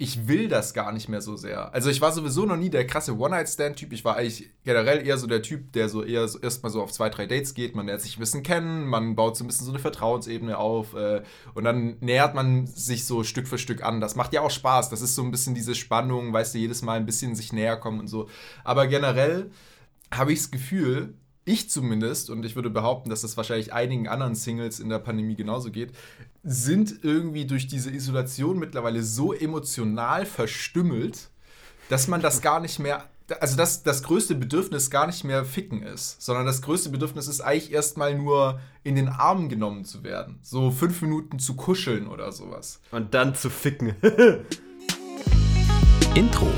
[0.00, 1.74] ich will das gar nicht mehr so sehr.
[1.74, 3.92] Also ich war sowieso noch nie der krasse One-Night-Stand-Typ.
[3.92, 6.90] Ich war eigentlich generell eher so der Typ, der so eher so erstmal so auf
[6.90, 7.76] zwei, drei Dates geht.
[7.76, 10.94] Man lernt sich ein bisschen kennen, man baut so ein bisschen so eine Vertrauensebene auf
[10.94, 11.20] äh,
[11.52, 14.00] und dann nähert man sich so Stück für Stück an.
[14.00, 14.88] Das macht ja auch Spaß.
[14.88, 17.76] Das ist so ein bisschen diese Spannung, weißt du, jedes Mal ein bisschen sich näher
[17.76, 18.30] kommen und so.
[18.64, 19.50] Aber generell
[20.10, 21.12] habe ich das Gefühl,
[21.50, 25.34] ich zumindest, und ich würde behaupten, dass das wahrscheinlich einigen anderen Singles in der Pandemie
[25.34, 25.92] genauso geht,
[26.42, 31.28] sind irgendwie durch diese Isolation mittlerweile so emotional verstümmelt,
[31.88, 33.04] dass man das gar nicht mehr,
[33.40, 37.40] also dass das größte Bedürfnis gar nicht mehr ficken ist, sondern das größte Bedürfnis ist
[37.40, 40.38] eigentlich erstmal nur in den Arm genommen zu werden.
[40.42, 42.80] So fünf Minuten zu kuscheln oder sowas.
[42.92, 43.96] Und dann zu ficken.
[46.14, 46.50] Intro.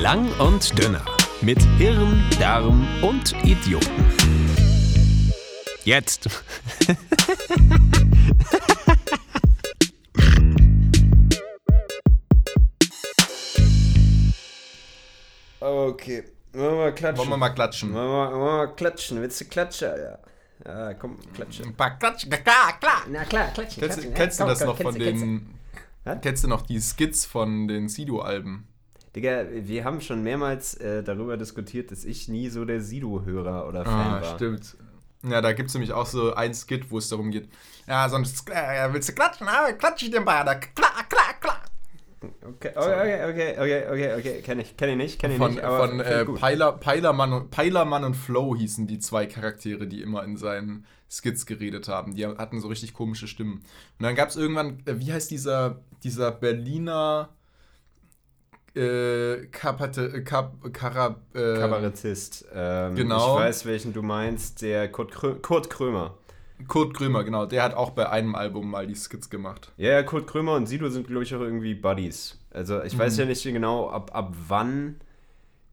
[0.00, 1.04] Lang und dünner.
[1.42, 4.06] Mit Hirn, Darm und Idioten.
[5.84, 6.26] Jetzt.
[15.60, 16.24] Okay.
[16.54, 17.18] Wollen wir mal klatschen?
[17.18, 17.92] Wollen wir mal klatschen?
[17.92, 19.20] Wollen wir, wollen wir mal klatschen?
[19.20, 19.88] Willst du klatschen?
[19.90, 20.18] Ja.
[20.64, 21.62] Ja, komm, klatsche.
[21.64, 23.04] Ein paar Klatschen, klar, klar.
[23.10, 23.82] Na klar, klatschen.
[23.82, 24.14] Kennst, klatschen.
[24.14, 25.54] kennst Ja, du das komm, noch komm, von kennst den.
[26.22, 28.69] Kennst du noch die Skits von den Sido-Alben?
[29.16, 33.84] Digga, wir haben schon mehrmals äh, darüber diskutiert, dass ich nie so der Sido-Hörer oder
[33.84, 34.34] Fan Ah, war.
[34.36, 34.76] stimmt.
[35.28, 37.48] Ja, da gibt es nämlich auch so ein Skit, wo es darum geht.
[37.86, 40.44] Ja, sonst äh, willst du klatschen, aber klatsch ich dir mal.
[40.44, 41.60] Da, klar, klar, klar.
[42.42, 45.62] Okay, okay, okay, okay, okay, okay, kenn ich, kenn ich nicht, kenn ich Von, nicht,
[45.64, 46.24] aber von äh.
[46.26, 51.46] Peiler, Peilermann, und, Peilermann und Flo hießen die zwei Charaktere, die immer in seinen Skits
[51.46, 52.14] geredet haben.
[52.14, 53.54] Die hatten so richtig komische Stimmen.
[53.98, 57.30] Und dann gab es irgendwann, äh, wie heißt dieser, dieser Berliner
[58.74, 62.46] äh, Kapate, äh, Kap, Kara, äh, Kabarettist.
[62.54, 63.36] Ähm, genau.
[63.36, 66.14] Ich weiß, welchen du meinst, der Kurt, Krö Kurt Krömer.
[66.68, 67.46] Kurt Krömer, genau.
[67.46, 69.72] Der hat auch bei einem Album mal die Skits gemacht.
[69.76, 72.38] Ja, ja, Kurt Krömer und Sido sind, glaube ich, auch irgendwie Buddies.
[72.50, 74.96] Also ich weiß ja nicht genau, ab, ab wann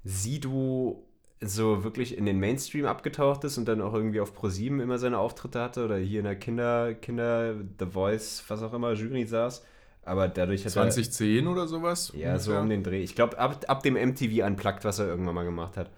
[0.04, 1.04] Sido
[1.42, 5.20] so wirklich in den Mainstream abgetaucht ist und dann auch irgendwie auf ProSieben immer seine
[5.20, 9.64] Auftritte hatte oder hier in der Kinder, Kinder, The Voice, was auch immer, Jury saß.
[10.08, 12.12] Aber dadurch hat 2010 oder sowas?
[12.14, 13.04] er, ja, so um den Dreh.
[13.04, 15.90] Ich glaube, ab, ab dem MTV Unplugged, was er irgendwann mal gemacht hat.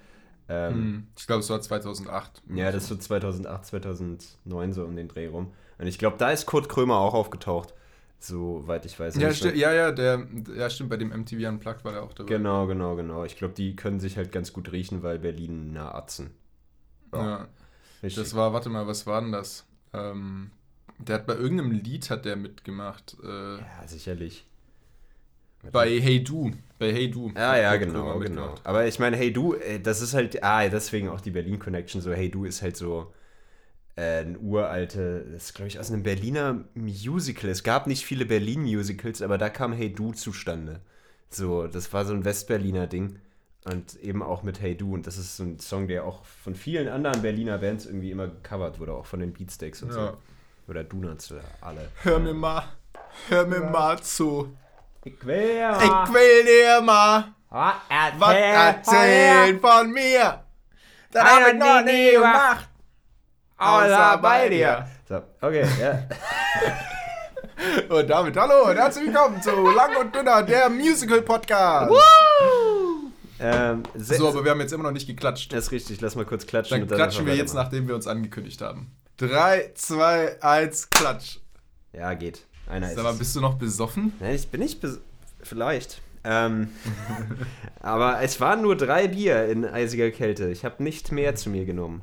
[0.49, 2.41] Ähm, Hm, Ich glaube, es war 2008.
[2.53, 5.53] Ja, das ist so 2008, 2009 so um den Dreh rum.
[5.77, 7.73] Und ich glaube, da ist Kurt Krömer auch aufgetaucht.
[8.21, 9.15] Soweit ich weiß.
[9.15, 12.27] Ja, Also ja, ja, der, ja, stimmt, bei dem MTV Unplugged war der auch dabei.
[12.27, 13.23] Genau, genau, genau.
[13.23, 16.31] Ich glaube, die können sich halt ganz gut riechen, weil Berlin nah Atzen.
[17.13, 17.47] Ja.
[18.03, 18.21] Richtig.
[18.23, 19.65] Das war, warte mal, was war denn das?
[19.93, 20.51] Ähm,
[20.99, 23.17] der hat bei irgendeinem Lied hat der mitgemacht.
[23.23, 24.45] Äh, ja, sicherlich.
[25.71, 26.51] bei Hey Du.
[26.77, 27.31] Bei Hey Du.
[27.35, 28.55] Ja, ja, genau, genau.
[28.63, 32.01] Aber ich meine, Hey Du, äh, das ist halt, ah, deswegen auch die Berlin Connection.
[32.01, 33.11] So, Hey Du ist halt so
[33.95, 37.49] äh, ein uralte, das ist, glaube ich, aus einem Berliner Musical.
[37.49, 40.79] Es gab nicht viele Berlin-Musicals, aber da kam Hey Du zustande.
[41.29, 43.19] So, das war so ein Westberliner Ding.
[43.65, 44.93] Und eben auch mit Hey Du.
[44.93, 48.27] Und das ist so ein Song, der auch von vielen anderen Berliner Bands irgendwie immer
[48.27, 49.93] gecovert wurde, auch von den Beatsteaks und Ja.
[50.11, 50.17] so.
[50.69, 51.89] Oder Donuts oder alle.
[52.03, 52.63] Hör mir mal,
[53.27, 54.55] hör mir mal zu.
[55.03, 57.73] Ich will ja Ich will dir mal was
[58.19, 60.43] was erzählen von mir.
[61.11, 62.69] Das hab ich noch nie gemacht.
[63.57, 64.87] Außer bei dir.
[65.07, 66.03] So, okay, ja.
[67.95, 71.91] Und damit hallo und herzlich willkommen zu Lang und Dünner, der Musical-Podcast.
[73.39, 75.51] ähm, So, aber wir haben jetzt immer noch nicht geklatscht.
[75.51, 76.75] Das ist richtig, lass mal kurz klatschen.
[76.75, 78.95] Dann und dann klatschen wir jetzt, nachdem wir uns angekündigt haben.
[79.19, 81.37] 3, 2, 1, klatsch.
[81.93, 82.45] Ja, geht.
[82.67, 82.97] Einer ist.
[82.97, 83.17] Es.
[83.17, 84.13] bist du noch besoffen?
[84.19, 84.83] Nein, ich bin nicht.
[84.83, 84.99] bes-
[85.41, 86.01] Vielleicht.
[86.23, 86.69] Ähm,
[87.81, 90.49] aber es waren nur drei Bier in eisiger Kälte.
[90.49, 92.01] Ich habe nicht mehr zu mir genommen.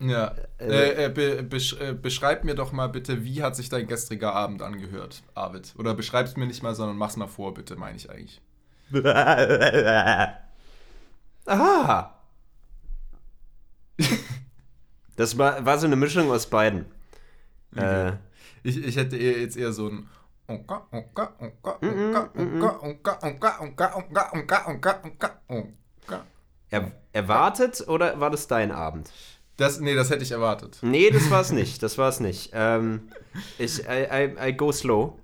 [0.00, 0.34] Ja.
[0.58, 3.86] Äh, Äh, äh, be besch äh, beschreib mir doch mal bitte, wie hat sich dein
[3.86, 5.74] gestriger Abend angehört, Arvid?
[5.78, 8.40] Oder beschreib's mir nicht mal, sondern mach's mal vor, bitte, meine ich eigentlich.
[11.46, 12.14] Aha!
[15.16, 16.86] Das war, war so eine Mischung aus beiden.
[17.76, 18.12] Äh,
[18.62, 20.08] Ich, ich hätte eher jetzt eher so ein
[20.46, 26.26] Onka, Onka, Onka, Onka, Onka, Onka, Onka, Onka, Onka, Onka, Onka, Onka, Onka.
[26.70, 29.10] er, erwartet oder war das dein Abend?
[29.56, 30.78] Das, nee, das hätte ich erwartet.
[30.82, 31.82] Nee, das war es nicht.
[31.82, 32.50] Das war es nicht.
[32.52, 33.08] Ähm,
[33.58, 35.18] ich I, I, I go slow.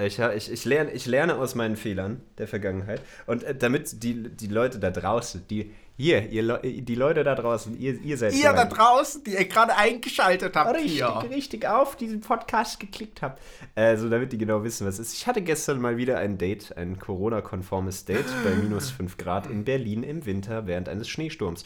[0.00, 3.02] Ich, ich, ich, lerne, ich lerne aus meinen Fehlern der Vergangenheit.
[3.26, 7.34] Und äh, damit die, die Leute da draußen, die hier, ihr, Leu- die Leute da
[7.34, 11.24] draußen, ihr, ihr seid Ihr da draußen, die ihr gerade eingeschaltet habt richtig, hier.
[11.28, 13.42] richtig auf diesen Podcast geklickt habt.
[13.74, 15.14] Also, damit die genau wissen, was es ist.
[15.14, 19.64] Ich hatte gestern mal wieder ein Date, ein Corona-konformes Date bei minus 5 Grad in
[19.64, 21.64] Berlin im Winter während eines Schneesturms.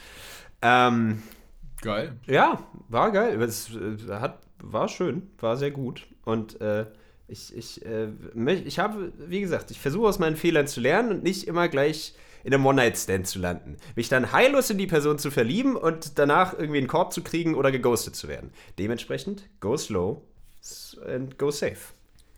[0.63, 1.23] Ähm,
[1.83, 2.13] Geil.
[2.27, 3.41] ja, war geil.
[3.43, 6.07] Es äh, hat war schön, war sehr gut.
[6.25, 6.87] Und äh,
[7.29, 8.09] ich, ich, äh,
[8.65, 12.15] ich habe, wie gesagt, ich versuche aus meinen Fehlern zu lernen und nicht immer gleich
[12.45, 13.77] in einem One-Night-Stand zu landen.
[13.97, 17.55] Mich dann heillos in die Person zu verlieben und danach irgendwie einen Korb zu kriegen
[17.55, 18.51] oder geghostet zu werden.
[18.79, 20.23] Dementsprechend, go slow
[21.07, 21.93] and go safe.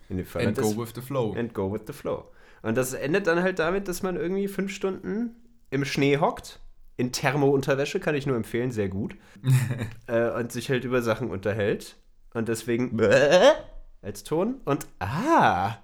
[0.09, 0.47] In dem Fall.
[0.47, 1.35] And go with the flow.
[1.37, 2.31] And go with the flow.
[2.63, 5.37] Und das endet dann halt damit, dass man irgendwie fünf Stunden
[5.71, 6.61] im Schnee hockt.
[6.97, 9.17] In Thermo-Unterwäsche kann ich nur empfehlen, sehr gut.
[10.07, 11.97] äh, und sich halt über Sachen unterhält.
[12.33, 12.99] Und deswegen
[14.03, 15.77] als Ton und ah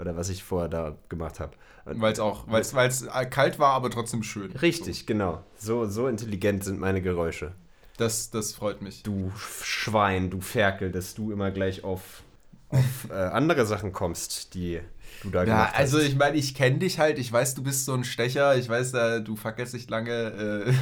[0.00, 1.52] oder was ich vorher da gemacht habe.
[1.84, 4.52] Weil es auch, weil es kalt war, aber trotzdem schön.
[4.52, 5.04] Richtig, so.
[5.06, 5.44] genau.
[5.56, 7.52] So, so intelligent sind meine Geräusche.
[7.96, 9.02] Das, das freut mich.
[9.02, 12.22] Du Schwein, du Ferkel, dass du immer gleich auf,
[12.70, 14.80] auf äh, andere Sachen kommst, die
[15.22, 15.78] du da ja, gemacht hast.
[15.78, 18.68] Also ich meine, ich kenne dich halt, ich weiß, du bist so ein Stecher, ich
[18.68, 20.12] weiß, äh, du fackelst nicht lange.
[20.12, 20.72] Äh.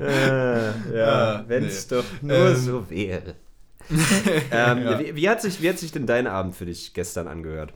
[0.00, 1.96] äh, ja, wenn es nee.
[1.96, 3.36] doch nur ähm, so wäre.
[4.50, 4.98] ähm, ja.
[4.98, 7.74] wie, wie, hat sich, wie hat sich denn dein Abend für dich gestern angehört?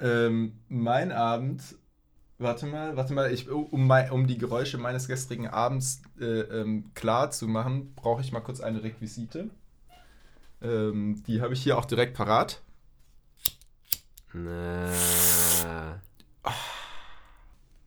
[0.00, 1.62] Ähm, mein Abend,
[2.38, 6.92] warte mal, warte mal, ich, um, mein, um die Geräusche meines gestrigen Abends äh, ähm,
[6.94, 9.50] klar zu machen, brauche ich mal kurz eine Requisite.
[10.60, 12.60] Ähm, die habe ich hier auch direkt parat.
[14.32, 14.90] Na.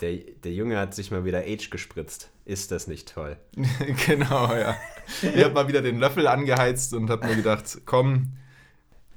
[0.01, 2.29] Der, der Junge hat sich mal wieder Age gespritzt.
[2.43, 3.37] Ist das nicht toll?
[4.05, 4.75] genau, ja.
[5.21, 8.33] Ich habe mal wieder den Löffel angeheizt und habe mir gedacht, komm,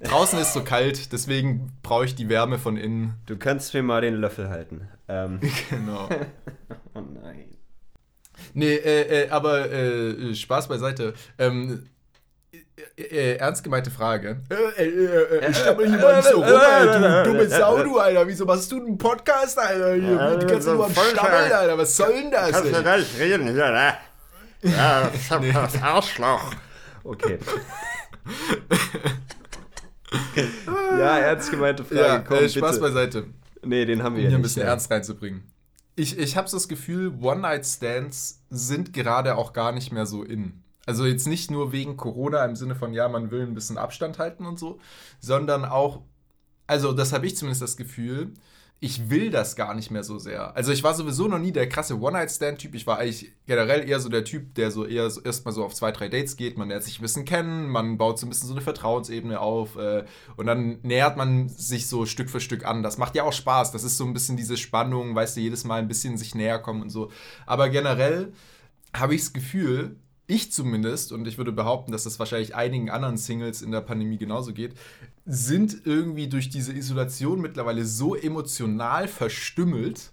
[0.02, 3.14] draußen ist so kalt, deswegen brauche ich die Wärme von innen.
[3.26, 4.88] Du kannst mir mal den Löffel halten.
[5.08, 5.40] Ähm.
[5.70, 6.08] Genau.
[6.94, 7.56] oh nein.
[8.54, 11.14] Nee, äh, äh, aber äh, Spaß beiseite.
[11.38, 11.88] Ähm,
[12.96, 14.40] äh, äh, ernst gemeinte Frage.
[14.50, 17.98] Äh, äh, äh, ich stammel hier mal nicht so rum, Alter, du dumme Sau, du,
[17.98, 18.26] Alter.
[18.28, 19.94] Wieso machst du einen Podcast, Alter?
[19.94, 21.78] Hier, die kannst du nur am Stammeln, Alter.
[21.78, 22.52] Was soll denn das?
[22.52, 23.94] Kannst du nicht reden hier, ne?
[24.62, 25.52] Ja, ich hab nee.
[25.52, 26.54] das Arschloch.
[27.04, 27.38] Okay.
[30.36, 32.00] ja, ernst gemeinte Frage.
[32.00, 32.80] Ja, Komm, äh, Spaß bitte.
[32.80, 33.26] beiseite.
[33.64, 34.36] Nee, den haben wir um ja hier nicht.
[34.38, 34.68] ein bisschen ja.
[34.68, 35.50] ernst reinzubringen.
[35.96, 40.62] Ich, ich habe das Gefühl, One-Night-Stands sind gerade auch gar nicht mehr so in.
[40.86, 44.18] Also jetzt nicht nur wegen Corona im Sinne von, ja, man will ein bisschen Abstand
[44.18, 44.78] halten und so,
[45.20, 46.02] sondern auch,
[46.66, 48.32] also das habe ich zumindest das Gefühl,
[48.80, 50.54] ich will das gar nicht mehr so sehr.
[50.56, 52.76] Also ich war sowieso noch nie der krasse One-Night-Stand-Typ.
[52.76, 55.74] Ich war eigentlich generell eher so der Typ, der so eher so erstmal so auf
[55.74, 56.56] zwei, drei Dates geht.
[56.56, 59.74] Man lernt sich ein bisschen kennen, man baut so ein bisschen so eine Vertrauensebene auf
[59.76, 60.04] äh,
[60.36, 62.84] und dann nähert man sich so Stück für Stück an.
[62.84, 63.72] Das macht ja auch Spaß.
[63.72, 66.60] Das ist so ein bisschen diese Spannung, weißt du, jedes Mal ein bisschen sich näher
[66.60, 67.10] kommen und so.
[67.46, 68.32] Aber generell
[68.92, 69.96] habe ich das Gefühl,
[70.28, 74.18] ich zumindest, und ich würde behaupten, dass das wahrscheinlich einigen anderen Singles in der Pandemie
[74.18, 74.74] genauso geht,
[75.28, 80.10] sind irgendwie durch diese Isolation mittlerweile so emotional verstümmelt,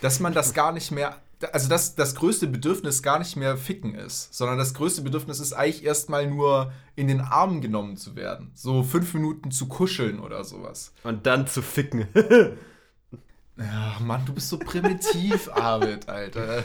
[0.00, 1.16] dass man das gar nicht mehr,
[1.52, 5.52] also dass das größte Bedürfnis gar nicht mehr ficken ist, sondern das größte Bedürfnis ist
[5.52, 8.50] eigentlich erstmal nur in den Arm genommen zu werden.
[8.54, 10.92] So fünf Minuten zu kuscheln oder sowas.
[11.04, 12.08] Und dann zu ficken.
[13.56, 16.64] ja, Mann, du bist so primitiv, Arvid, Alter.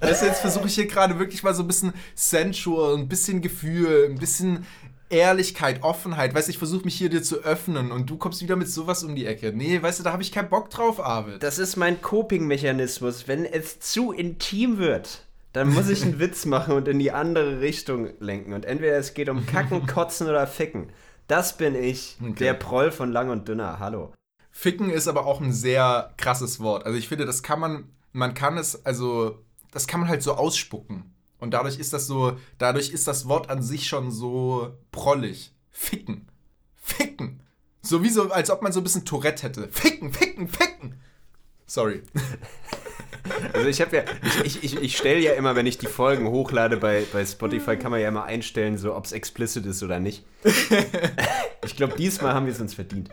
[0.00, 3.42] Weißt du, jetzt versuche ich hier gerade wirklich mal so ein bisschen sensual, ein bisschen
[3.42, 4.64] Gefühl, ein bisschen
[5.12, 6.34] Ehrlichkeit, Offenheit.
[6.34, 9.04] Weißt du, ich versuche mich hier dir zu öffnen und du kommst wieder mit sowas
[9.04, 9.52] um die Ecke.
[9.54, 11.42] Nee, weißt du, da habe ich keinen Bock drauf, Arvid.
[11.42, 13.28] Das ist mein Coping-Mechanismus.
[13.28, 17.60] Wenn es zu intim wird, dann muss ich einen Witz machen und in die andere
[17.60, 18.54] Richtung lenken.
[18.54, 20.88] Und entweder es geht um Kacken, Kotzen oder Ficken.
[21.28, 22.32] Das bin ich, okay.
[22.38, 23.78] der Proll von Lang und Dünner.
[23.78, 24.12] Hallo.
[24.50, 26.84] Ficken ist aber auch ein sehr krasses Wort.
[26.86, 29.38] Also ich finde, das kann man, man kann es, also
[29.72, 31.11] das kann man halt so ausspucken.
[31.42, 35.52] Und dadurch ist das so, dadurch ist das Wort an sich schon so prollig.
[35.72, 36.28] Ficken.
[36.76, 37.42] Ficken.
[37.80, 39.66] So wie so, als ob man so ein bisschen Tourette hätte.
[39.72, 41.00] Ficken, ficken, ficken.
[41.66, 42.02] Sorry.
[43.52, 44.04] Also ich habe ja,
[44.44, 47.92] ich, ich, ich stelle ja immer, wenn ich die Folgen hochlade bei, bei Spotify, kann
[47.92, 50.24] man ja immer einstellen, so ob es explicit ist oder nicht.
[51.64, 53.08] Ich glaube, diesmal haben wir es uns verdient.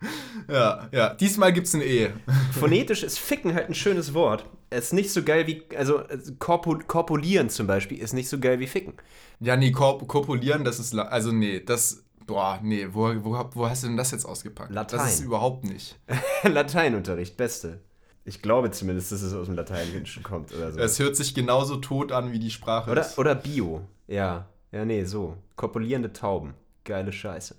[0.48, 2.12] Ja, ja, diesmal gibt es eine Ehe.
[2.58, 4.44] Phonetisch ist Ficken halt ein schönes Wort.
[4.70, 6.02] Es ist nicht so geil wie, also
[6.38, 8.94] korpul korpulieren zum Beispiel ist nicht so geil wie Ficken.
[9.40, 13.82] Ja, nee, korp korpulieren, das ist, also nee, das, boah, nee, wo, wo, wo hast
[13.82, 14.72] du denn das jetzt ausgepackt?
[14.72, 14.98] Latein.
[14.98, 15.98] Das ist überhaupt nicht.
[16.42, 17.80] Lateinunterricht, beste.
[18.24, 20.78] Ich glaube zumindest, dass es aus dem Lateinischen kommt oder so.
[20.78, 23.18] Es hört sich genauso tot an, wie die Sprache oder, ist.
[23.18, 24.46] Oder Bio, ja.
[24.72, 25.36] Ja, nee, so.
[25.56, 26.54] Korpulierende Tauben.
[26.84, 27.56] Geile Scheiße.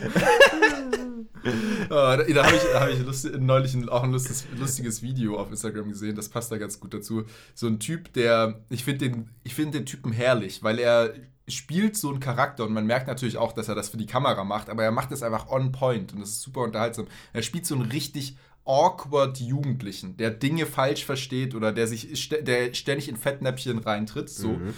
[1.88, 5.88] da, da habe ich, hab ich lustig, neulich auch ein lustiges, lustiges Video auf Instagram
[5.90, 7.24] gesehen, das passt da ganz gut dazu.
[7.54, 11.14] So ein Typ, der, ich finde den, find den Typen herrlich, weil er
[11.46, 14.44] spielt so einen Charakter und man merkt natürlich auch, dass er das für die Kamera
[14.44, 17.06] macht, aber er macht es einfach on point und das ist super unterhaltsam.
[17.32, 22.72] Er spielt so einen richtig awkward Jugendlichen, der Dinge falsch versteht oder der sich der
[22.72, 24.30] ständig in Fettnäpfchen reintritt.
[24.30, 24.48] So.
[24.48, 24.74] Mhm.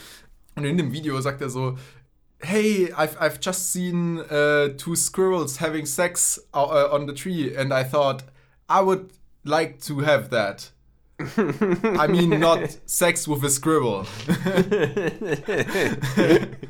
[0.56, 1.78] Und in dem Video sagt er so,
[2.42, 7.72] hey, I've, I've just seen uh, two squirrels having sex uh, on the tree and
[7.72, 8.22] I thought
[8.68, 9.10] I would
[9.44, 10.70] like to have that.
[11.18, 14.04] I mean not sex with a squirrel.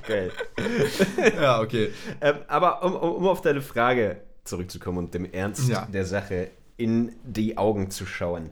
[0.06, 0.30] Geil.
[1.40, 1.90] ja, okay.
[2.20, 5.86] Ähm, aber um, um, um auf deine Frage zurückzukommen und dem Ernst Ja.
[5.86, 8.50] der Sache in die Augen zu schauen.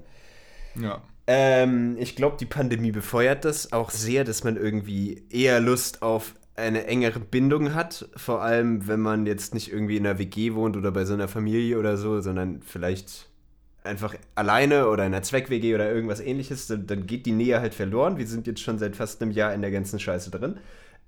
[0.75, 1.01] Ja.
[1.27, 6.35] Ähm, ich glaube, die Pandemie befeuert das auch sehr, dass man irgendwie eher Lust auf
[6.57, 8.09] eine engere Bindung hat.
[8.17, 11.29] Vor allem, wenn man jetzt nicht irgendwie in einer WG wohnt oder bei so einer
[11.29, 13.29] Familie oder so, sondern vielleicht
[13.83, 17.75] einfach alleine oder in einer Zweck-WG oder irgendwas ähnliches, dann, dann geht die Nähe halt
[17.75, 18.17] verloren.
[18.19, 20.57] Wir sind jetzt schon seit fast einem Jahr in der ganzen Scheiße drin.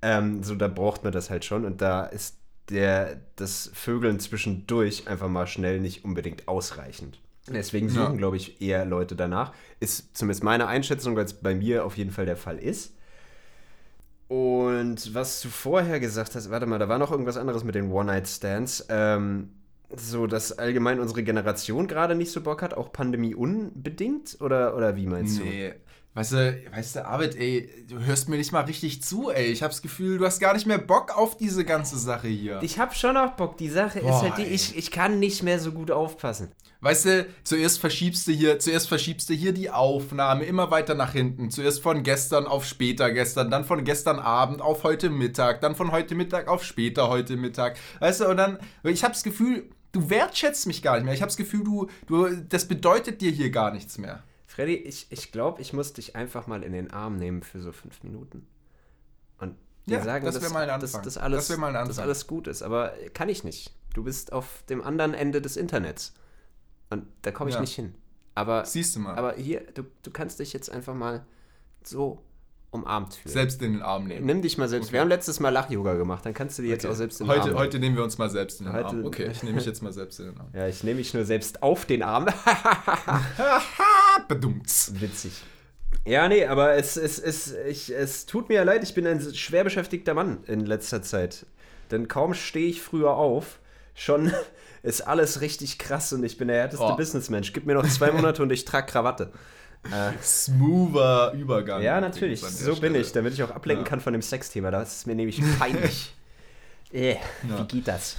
[0.03, 2.37] Ähm, so, da braucht man das halt schon und da ist
[2.69, 7.21] der, das Vögeln zwischendurch einfach mal schnell nicht unbedingt ausreichend.
[7.49, 8.19] Deswegen suchen, Ja.
[8.19, 9.53] glaube ich, eher Leute danach.
[9.79, 12.93] Ist zumindest meine Einschätzung, weil es bei mir auf jeden Fall der Fall ist.
[14.29, 17.91] Und was du vorher gesagt hast, warte mal, da war noch irgendwas anderes mit den
[17.93, 18.87] One-Night-Stands.
[18.89, 19.51] Ähm,
[19.95, 24.37] so, dass allgemein unsere Generation gerade nicht so Bock hat, auch Pandemie unbedingt?
[24.41, 25.75] Oder, oder wie meinst Nee.
[26.17, 29.49] Weißt du, weißt du, Arvid, ey, du hörst mir nicht mal richtig zu, ey.
[29.49, 32.59] Ich hab's Gefühl, du hast gar nicht mehr Bock auf diese ganze Sache hier.
[32.63, 33.59] Ich habe schon auch Bock.
[33.59, 34.55] Die Sache Boah, ist halt die, ey.
[34.55, 36.53] ich, ich kann nicht mehr so gut aufpassen.
[36.81, 41.13] Weißt du, zuerst verschiebst du hier, zuerst verschiebst du hier die Aufnahme immer weiter nach
[41.13, 41.51] hinten.
[41.51, 45.93] Zuerst von gestern auf später gestern, dann von gestern Abend auf heute Mittag, dann von
[45.93, 47.77] heute Mittag auf später heute Mittag.
[48.01, 51.13] Weißt du, und dann, ich hab's Gefühl, du wertschätzt mich gar nicht mehr.
[51.13, 54.23] Ich hab's Gefühl, du, du, das bedeutet dir hier gar nichts mehr.
[54.47, 57.73] Freddy, ich, ich glaube, ich muss dich einfach mal in den Arm nehmen für so
[57.73, 58.47] fünf Minuten.
[59.39, 62.63] Und dir Ja, sagen, das dass, dass, dass, alles, Das dass alles gut ist.
[62.63, 63.73] Aber kann ich nicht.
[63.95, 66.15] Du bist auf dem anderen Ende des Internets.
[66.91, 67.61] Und da komme ich Ja.
[67.61, 67.95] nicht hin.
[68.35, 69.17] Aber, Siehst du mal.
[69.17, 71.25] aber hier, du, du kannst dich jetzt einfach mal
[71.83, 72.23] so
[72.77, 73.33] umarmt fühlen.
[73.33, 74.25] selbst in den Arm nehmen.
[74.27, 74.87] Nimm dich mal selbst.
[74.87, 74.95] Okay.
[74.95, 76.93] Wir haben letztes Mal Lach-Yoga gemacht, dann kannst du dir jetzt Okay.
[76.93, 77.59] auch selbst in den heute, Arm nehmen.
[77.61, 79.05] heute nehmen wir uns mal selbst in den Heute- Arm.
[79.05, 80.49] Okay, ich nehme mich jetzt mal selbst in den Arm.
[80.55, 82.27] Ja, ich nehme mich nur selbst auf den Arm.
[84.29, 84.93] Bedumts.
[85.01, 85.33] Witzig.
[86.05, 89.65] Ja, nee, aber es, es, es, ich, es tut mir leid, ich bin ein schwer
[89.65, 91.47] beschäftigter Mann in letzter Zeit.
[91.91, 93.59] Denn kaum stehe ich früher auf,
[93.95, 94.33] schon
[94.83, 96.97] ist alles richtig krass und ich bin der härteste Oh.
[96.97, 97.53] Businessmensch.
[97.53, 99.33] Gib mir noch zwei Monate und ich trage Krawatte.
[99.93, 101.83] Äh, Smoother Übergang.
[101.83, 102.99] ja, natürlich, so bin Stelle.
[102.99, 103.89] ich, damit ich auch ablenken Ja.
[103.91, 104.71] kann von dem Sexthema.
[104.71, 106.15] Das ist mir nämlich peinlich.
[106.93, 107.19] äh, Ja.
[107.59, 108.17] Wie geht das?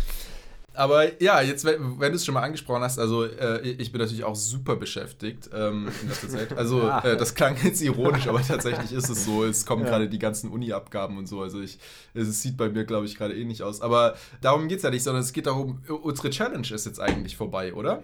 [0.73, 4.23] Aber ja, jetzt, wenn, du es schon mal angesprochen hast, also äh, ich bin natürlich
[4.23, 6.51] auch super beschäftigt ähm, in letzter Zeit.
[6.55, 7.03] Also Ja.
[7.03, 9.43] äh, das klang jetzt ironisch, aber tatsächlich ist es so.
[9.43, 11.41] Es kommen gerade die ganzen Uni-Abgaben und so.
[11.41, 11.79] Also ich,
[12.13, 13.81] es sieht bei mir, glaube ich, gerade ähnlich aus.
[13.81, 17.35] Aber darum geht es ja nicht, sondern es geht darum, unsere Challenge ist jetzt eigentlich
[17.37, 18.03] vorbei, oder?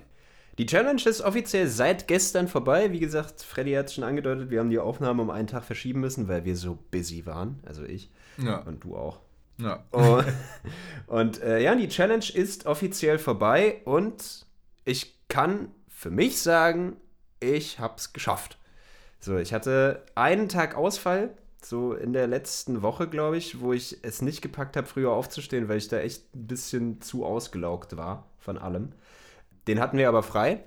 [0.59, 2.91] Die Challenge ist offiziell seit gestern vorbei.
[2.91, 5.99] Wie gesagt, Freddy hat es schon angedeutet, wir haben die Aufnahme um einen Tag verschieben
[6.01, 7.59] müssen, weil wir so busy waren.
[7.65, 8.57] Also ich Ja.
[8.59, 9.19] und du auch.
[9.57, 9.83] ja.
[9.91, 10.25] Und,
[11.07, 14.45] und äh, ja, die Challenge ist offiziell vorbei und
[14.85, 16.97] ich kann für mich sagen,
[17.39, 18.57] ich hab's geschafft.
[19.19, 21.31] So, ich hatte einen Tag Ausfall,
[21.61, 25.69] so in der letzten Woche, glaube ich, wo ich es nicht gepackt habe, früher aufzustehen,
[25.69, 28.91] weil ich da echt ein bisschen zu ausgelaugt war von allem.
[29.67, 30.63] Den hatten wir aber frei.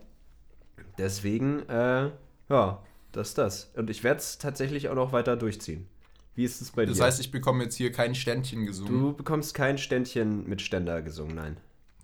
[0.98, 2.10] Deswegen, äh,
[2.48, 3.70] ja, das ist das.
[3.76, 5.86] Und ich werde es tatsächlich auch noch weiter durchziehen.
[6.34, 7.04] Wie ist es bei Das dir?
[7.04, 8.92] heißt, ich bekomme jetzt hier kein Ständchen gesungen.
[8.92, 11.56] Du bekommst kein Ständchen mit Ständer gesungen, nein.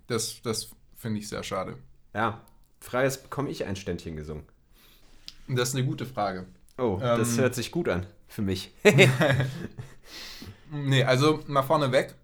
[0.07, 1.77] Das, das finde ich sehr schade.
[2.15, 2.41] Ja,
[2.81, 4.45] Frage ist, bekomme ich ein Ständchen gesungen?
[5.49, 6.47] Das ist eine gute Frage.
[6.79, 7.41] Oh, das Ähm.
[7.43, 8.73] hört sich gut an für mich.
[10.71, 12.15] Nee, also mal vorneweg.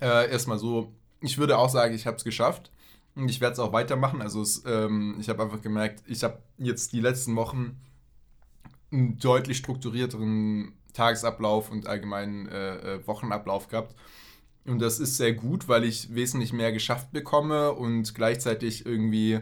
[0.00, 2.72] Äh, erstmal so, ich würde auch sagen, ich habe es geschafft.
[3.16, 4.20] Und ich werde es auch weitermachen.
[4.22, 7.76] Also es, ähm, ich habe einfach gemerkt, ich habe jetzt die letzten Wochen
[8.92, 13.94] einen deutlich strukturierteren Tagesablauf und allgemeinen äh, äh, Wochenablauf gehabt.
[14.66, 19.40] Und das ist sehr gut, weil ich wesentlich mehr geschafft bekomme und gleichzeitig irgendwie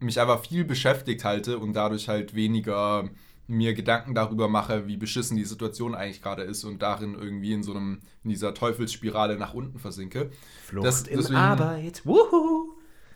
[0.00, 3.08] mich einfach viel beschäftigt halte und dadurch halt weniger
[3.46, 7.62] mir Gedanken darüber mache, wie beschissen die Situation eigentlich gerade ist und darin irgendwie in
[7.62, 10.30] so einem, in dieser Teufelsspirale nach unten versinke.
[10.64, 12.04] Flucht Das- in deswegen- Arbeit.
[12.06, 12.72] Wuhu!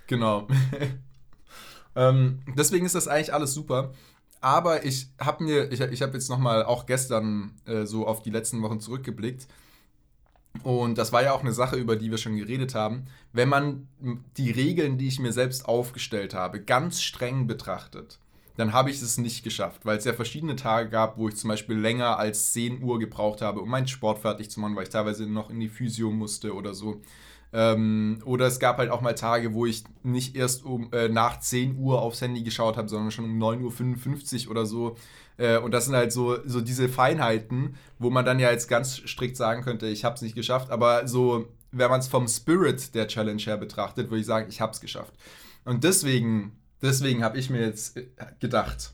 [0.07, 0.47] Genau.
[1.97, 3.93] ähm, deswegen ist das eigentlich alles super.
[4.41, 8.31] Aber ich habe mir, ich, ich habe jetzt nochmal auch gestern äh, so auf die
[8.31, 9.49] letzten Wochen zurückgeblickt.
[10.63, 13.07] Und das war ja auch eine Sache, über die wir schon geredet haben.
[13.33, 13.89] Wenn man
[14.37, 18.19] die Regeln, die ich mir selbst aufgestellt habe, ganz streng betrachtet,
[18.57, 21.49] dann habe ich es nicht geschafft, weil es ja verschiedene Tage gab, wo ich zum
[21.49, 24.89] Beispiel länger als 10 Uhr gebraucht habe, um meinen Sport fertig zu machen, weil ich
[24.89, 27.03] teilweise noch in die Physio musste oder so.
[27.57, 31.41] Ähm, oder es gab halt auch mal Tage, wo ich nicht erst um äh, nach
[31.41, 34.97] 10 Uhr aufs Handy geschaut habe, sondern schon um 9.55 Uhr oder so.
[35.39, 38.99] Äh, und das sind halt so, so diese Feinheiten, wo man dann ja jetzt ganz
[38.99, 40.71] strikt sagen könnte, ich habe es nicht geschafft.
[40.71, 44.61] Aber so, wenn man es vom Spirit der Challenge her betrachtet, würde ich sagen, ich
[44.61, 45.15] habe es geschafft.
[45.65, 48.07] Und deswegen, deswegen habe ich mir jetzt äh,
[48.39, 48.93] gedacht,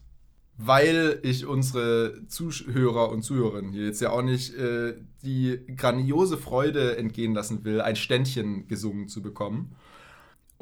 [0.58, 6.96] weil ich unsere Zuhörer und Zuhörerinnen hier jetzt ja auch nicht äh, die grandiose Freude
[6.96, 9.74] entgehen lassen will, ein Ständchen gesungen zu bekommen.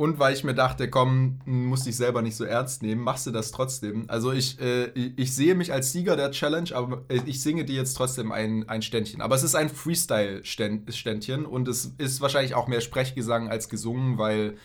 [0.01, 3.33] Und weil ich mir dachte, komm, muss dich selber nicht so ernst nehmen, machst du
[3.33, 4.09] das trotzdem.
[4.09, 7.93] Also ich, äh, ich sehe mich als Sieger der Challenge, aber ich singe dir jetzt
[7.99, 9.21] trotzdem ein, ein Ständchen.
[9.21, 14.57] Aber es ist ein Freestyle-Ständchen und es ist wahrscheinlich auch mehr Sprechgesang als gesungen, weil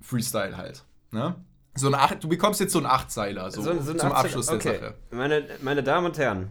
[0.00, 0.84] Freestyle halt.
[1.10, 1.34] Ne?
[1.74, 4.70] So ein Acht, du bekommst jetzt so einen Achtzeiler so, so, so zum Abschluss okay.
[4.70, 4.94] der Sache.
[5.10, 6.50] Meine, meine Damen und Herren,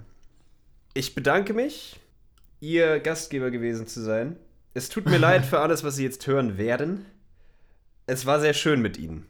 [0.94, 2.00] ich bedanke mich,
[2.60, 4.38] Ihr Gastgeber gewesen zu sein.
[4.74, 7.06] Es tut mir leid für alles, was Sie jetzt hören werden.
[8.06, 9.28] Es war sehr schön mit Ihnen.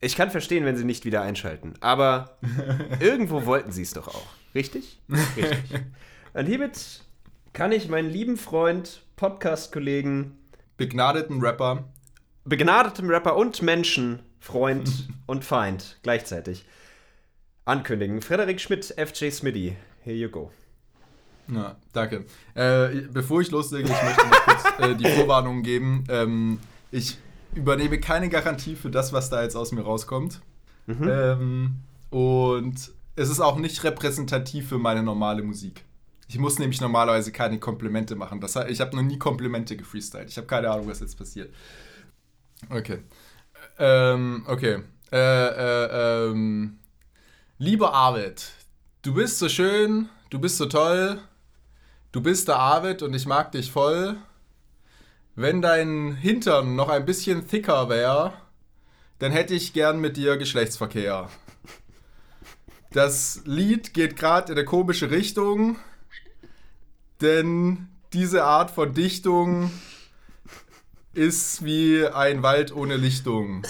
[0.00, 2.38] Ich kann verstehen, wenn Sie nicht wieder einschalten, aber
[3.00, 4.26] irgendwo wollten Sie es doch auch.
[4.54, 5.00] Richtig?
[5.10, 5.58] Richtig.
[6.32, 7.02] Und hiermit
[7.52, 10.38] kann ich meinen lieben Freund, Podcast-Kollegen,
[10.76, 11.84] begnadeten Rapper,
[12.44, 16.64] begnadetem Rapper und Menschen Freund und Feind gleichzeitig
[17.64, 18.22] ankündigen.
[18.22, 20.50] Frederik Schmidt, FJ Smitty, here you go.
[21.48, 22.24] Ja, danke.
[22.54, 26.04] Äh, bevor ich loslege, ich möchte noch kurz äh, die Vorwarnung geben.
[26.08, 26.58] Ähm,
[26.90, 27.18] ich
[27.54, 30.40] übernehme keine Garantie für das, was da jetzt aus mir rauskommt.
[30.86, 31.08] Mhm.
[31.08, 31.74] Ähm,
[32.10, 35.84] und es ist auch nicht repräsentativ für meine normale Musik.
[36.28, 38.40] Ich muss nämlich normalerweise keine Komplimente machen.
[38.40, 40.28] Das, ich habe noch nie Komplimente gefreestylt.
[40.28, 41.52] Ich habe keine Ahnung, was jetzt passiert.
[42.68, 43.00] Okay.
[43.78, 44.82] Ähm, okay.
[45.12, 46.78] Äh, äh, ähm,
[47.58, 48.52] lieber Arvid,
[49.02, 51.18] du bist so schön, du bist so toll,
[52.12, 54.16] du bist der Arvid und ich mag dich voll.
[55.34, 58.34] Wenn dein Hintern noch ein bisschen thicker wäre,
[59.18, 61.28] dann hätte ich gern mit dir Geschlechtsverkehr.
[62.92, 65.76] Das Lied geht gerade in eine komische Richtung,
[67.20, 69.70] denn diese Art von Dichtung
[71.12, 73.66] ist wie ein Wald ohne Lichtung.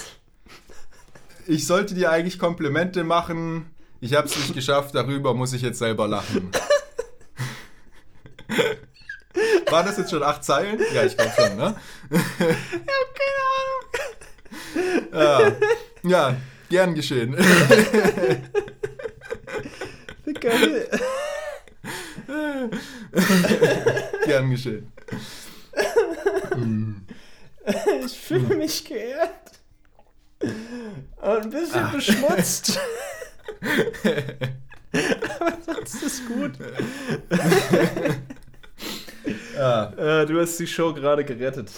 [1.47, 3.71] Ich sollte dir eigentlich Komplimente machen.
[3.99, 6.51] Ich habe es nicht geschafft, darüber muss ich jetzt selber lachen.
[9.69, 10.79] Waren das jetzt schon acht Zeilen?
[10.93, 11.75] Ja, ich glaube schon, ne?
[12.09, 13.41] ich habe keine
[15.13, 15.55] Ahnung.
[16.03, 16.35] Ja, ja
[16.69, 17.35] gern geschehen.
[20.39, 20.89] Geil.
[24.25, 24.91] gern geschehen.
[26.55, 26.93] Mm.
[28.05, 29.29] Ich fühle mich geehrt.
[30.41, 30.51] Und
[31.21, 31.93] ein bisschen Ach.
[31.93, 32.79] beschmutzt.
[35.39, 36.53] Aber sonst ist gut.
[39.55, 40.21] Ja.
[40.21, 41.71] Äh, du hast die Show gerade gerettet.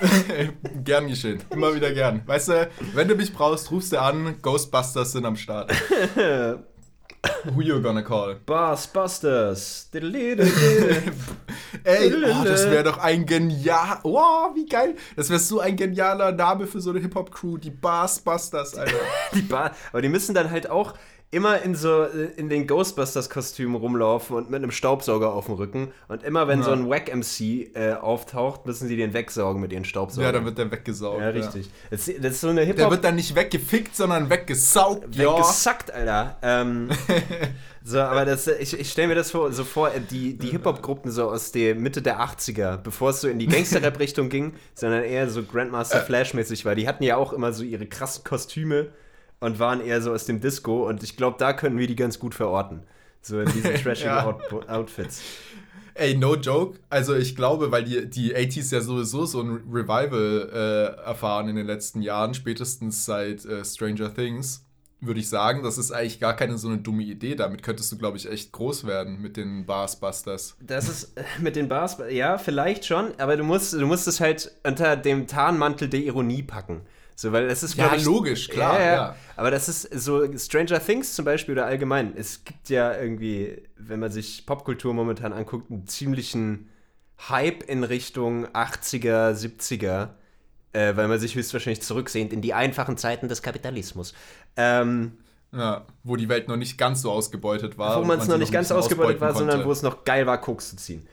[0.84, 1.42] gern geschehen.
[1.50, 2.22] Immer wieder gern.
[2.26, 4.36] Weißt du, wenn du mich brauchst, rufst du an.
[4.40, 5.72] Ghostbusters sind am Start.
[7.44, 8.34] Who you gonna call?
[8.46, 9.88] Bassbusters.
[11.84, 13.98] Ey, oh, das wäre doch ein genial.
[14.02, 14.94] Wow, wie geil.
[15.16, 17.58] Das wäre so ein genialer Name für so eine Hip-Hop-Crew.
[17.58, 18.96] Die Bassbusters, Alter.
[19.34, 20.94] die ba Aber die müssen dann halt auch
[21.32, 25.92] immer in so in den Ghostbusters-Kostümen rumlaufen und mit einem Staubsauger auf dem Rücken.
[26.08, 26.64] Und immer wenn ja.
[26.64, 30.26] so ein Wack-MC äh, auftaucht, müssen sie den wegsaugen mit ihren Staubsaugern.
[30.26, 31.20] Ja, dann wird der weggesaugt.
[31.20, 31.66] Ja, richtig.
[31.66, 31.72] Ja.
[31.90, 32.76] Das, das, ist so eine Hip-Hop.
[32.76, 35.16] Der wird dann nicht weggefickt, sondern weggesaugt.
[35.16, 36.36] Weggesackt, Alter.
[36.42, 36.88] Ähm,
[37.84, 41.30] so, aber das, ich, ich stelle mir das vor, so vor, die, die Hip-Hop-Gruppen so
[41.30, 45.44] aus der Mitte der 80er, bevor es so in die Gangster-Rap-Richtung ging, sondern eher so
[45.44, 46.74] Grandmaster Flash-mäßig war.
[46.74, 48.88] Die hatten ja auch immer so ihre krassen Kostüme
[49.40, 52.18] und waren eher so aus dem Disco und ich glaube, da können wir die ganz
[52.18, 52.82] gut verorten.
[53.22, 54.38] So in diesen trashigen ja.
[54.68, 55.22] Outfits.
[55.94, 56.78] Ey, no joke.
[56.88, 61.56] Also ich glaube, weil die, die 80s ja sowieso so ein Revival äh, erfahren in
[61.56, 64.64] den letzten Jahren, spätestens seit äh, Stranger Things,
[65.00, 67.34] würde ich sagen, das ist eigentlich gar keine so eine dumme Idee.
[67.34, 70.56] Damit könntest du, glaube ich, echt groß werden mit den Barsbusters.
[70.60, 74.20] Das ist äh, mit den Bars, ja, vielleicht schon, aber du musst, du musst es
[74.20, 76.82] halt unter dem Tarnmantel der Ironie packen.
[77.20, 78.80] So, weil das ist, ja, ich, logisch, klar.
[78.80, 79.16] Ja, ja.
[79.36, 82.14] Aber das ist so Stranger Things zum Beispiel oder allgemein.
[82.16, 86.70] Es gibt ja irgendwie, wenn man sich Popkultur momentan anguckt, einen ziemlichen
[87.28, 90.08] Hype in Richtung 80er, 70er,
[90.72, 94.14] äh, weil man sich höchstwahrscheinlich zurücksehnt in die einfachen Zeiten des Kapitalismus.
[94.56, 95.18] Ähm,
[95.52, 98.00] ja, wo die Welt noch nicht ganz so ausgebeutet war.
[98.00, 99.50] Wo man es noch nicht ganz ausgebeutet war, konnte.
[99.50, 101.06] sondern wo es noch geil war, Koks zu ziehen.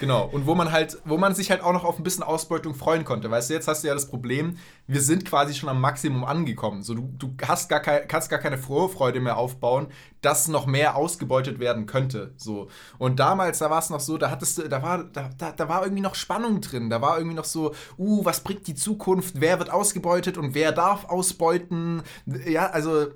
[0.00, 0.28] Genau.
[0.30, 3.04] Und wo man halt, wo man sich halt auch noch auf ein bisschen Ausbeutung freuen
[3.04, 3.30] konnte.
[3.30, 6.82] Weißt du, jetzt hast du ja das Problem, wir sind quasi schon am Maximum angekommen.
[6.82, 9.88] So, du, du hast gar kein, kannst gar keine Vorfreude mehr aufbauen,
[10.20, 12.32] dass noch mehr ausgebeutet werden könnte.
[12.36, 12.68] So.
[12.98, 15.68] Und damals, da war es noch so, da hattest du, da war, da, da, da
[15.68, 16.90] war irgendwie noch Spannung drin.
[16.90, 19.40] Da war irgendwie noch so, uh, was bringt die Zukunft?
[19.40, 22.02] Wer wird ausgebeutet und wer darf ausbeuten?
[22.26, 23.08] Ja, also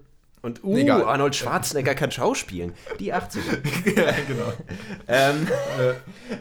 [0.42, 1.02] und uh, Egal.
[1.02, 2.72] Arnold Schwarzenegger kann schauspielen.
[3.00, 3.96] Die 80er.
[3.96, 4.52] ja, genau.
[5.08, 5.48] ähm,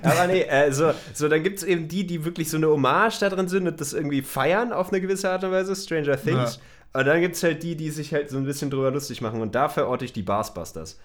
[0.03, 3.19] aber nee, äh, so, so dann gibt es eben die, die wirklich so eine Hommage
[3.19, 6.59] da drin sind und das irgendwie feiern auf eine gewisse Art und Weise, Stranger Things.
[6.93, 9.41] Und dann gibt es halt die, die sich halt so ein bisschen drüber lustig machen.
[9.41, 10.99] Und da verorte ich die Barsbusters.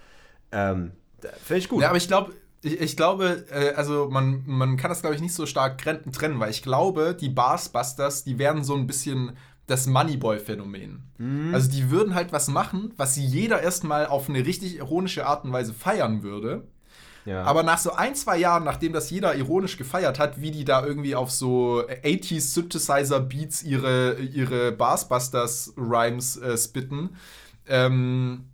[0.53, 0.92] Ähm,
[1.42, 1.83] Finde ich gut.
[1.83, 5.22] Ja, aber ich glaube, ich, ich glaube, äh, also man, man kann das, glaube ich,
[5.22, 9.37] nicht so stark trennen, weil ich glaube, die Barsbusters, die wären so ein bisschen
[9.70, 11.02] das Moneyboy-Phänomen.
[11.54, 15.52] Also die würden halt was machen, was jeder erstmal auf eine richtig ironische Art und
[15.52, 16.66] Weise feiern würde.
[17.24, 17.44] ja.
[17.44, 20.85] Aber nach so ein, zwei Jahren, nachdem das jeder ironisch gefeiert hat, wie die da
[20.85, 27.11] irgendwie auf so 80s Synthesizer-Beats ihre, ihre Barsbusters-Rhymes äh, spitten,
[27.68, 28.46] ähm,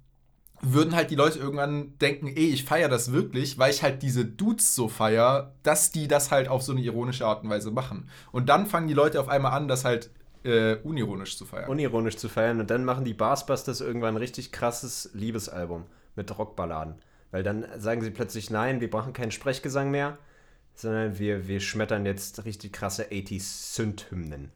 [0.61, 4.25] würden halt die Leute irgendwann denken, ey, ich feiere das wirklich, weil ich halt diese
[4.25, 8.09] Dudes so feier, dass die das halt auf so eine ironische Art und Weise machen.
[8.33, 10.11] Und dann fangen die Leute auf einmal an, das halt
[10.47, 11.69] äh, unironisch zu feiern.
[11.69, 16.97] unironisch zu feiern und dann machen die Barsbusters irgendwann ein richtig krasses Liebesalbum mit Rockballaden.
[17.31, 20.19] Weil dann sagen sie plötzlich, nein, wir brauchen keinen Sprechgesang mehr,
[20.75, 24.53] sondern wir, wir schmettern jetzt richtig krasse 80s Synth-Hymnen.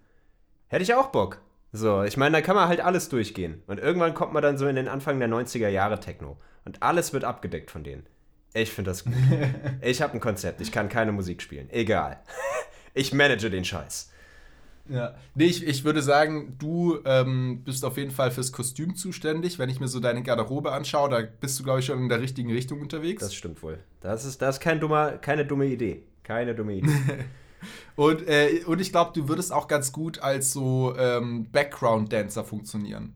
[0.69, 1.41] Hätte ich auch Bock.
[1.73, 3.63] So, ich meine, da kann man halt alles durchgehen.
[3.67, 6.37] Und irgendwann kommt man dann so in den Anfang der 90er Jahre Techno.
[6.65, 8.07] Und alles wird abgedeckt von denen.
[8.53, 9.15] Ich finde das gut.
[9.81, 11.69] ich habe ein Konzept, ich kann keine Musik spielen.
[11.71, 12.21] Egal.
[12.93, 14.11] Ich manage den Scheiß.
[14.91, 15.15] Ja.
[15.35, 19.59] Nee, ich, ich würde sagen, du ähm, bist auf jeden Fall fürs Kostüm zuständig.
[19.59, 22.21] Wenn ich mir so deine Garderobe anschaue, da bist du, glaube ich, schon in der
[22.21, 23.23] richtigen Richtung unterwegs.
[23.23, 23.79] Das stimmt wohl.
[24.01, 26.03] Das ist, das ist kein dummer, keine dumme Idee.
[26.23, 26.91] Keine dumme Idee.
[27.97, 33.15] Und, äh, und ich glaube, du würdest auch ganz gut als so ähm, Background-Dancer funktionieren.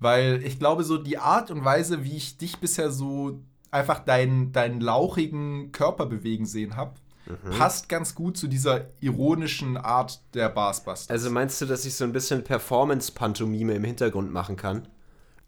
[0.00, 4.52] Weil ich glaube, so die Art und Weise, wie ich dich bisher so einfach deinen,
[4.52, 6.94] deinen lauchigen Körper bewegen sehen habe,
[7.26, 7.50] Mhm.
[7.56, 11.10] passt ganz gut zu dieser ironischen Art der Barsbusters.
[11.10, 14.88] Also meinst du, dass ich so ein bisschen Performance-Pantomime im Hintergrund machen kann?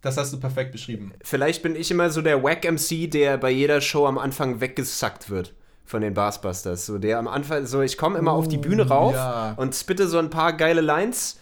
[0.07, 1.13] das hast du perfekt beschrieben.
[1.23, 5.53] Vielleicht bin ich immer so der Wack-MC, der bei jeder Show am Anfang weggesackt wird
[5.85, 6.87] von den Barsbusters.
[6.87, 9.55] So der am Anfang, so ich komme immer auf die Bühne rauf ja.
[9.57, 11.39] und spitte so ein paar geile Lines.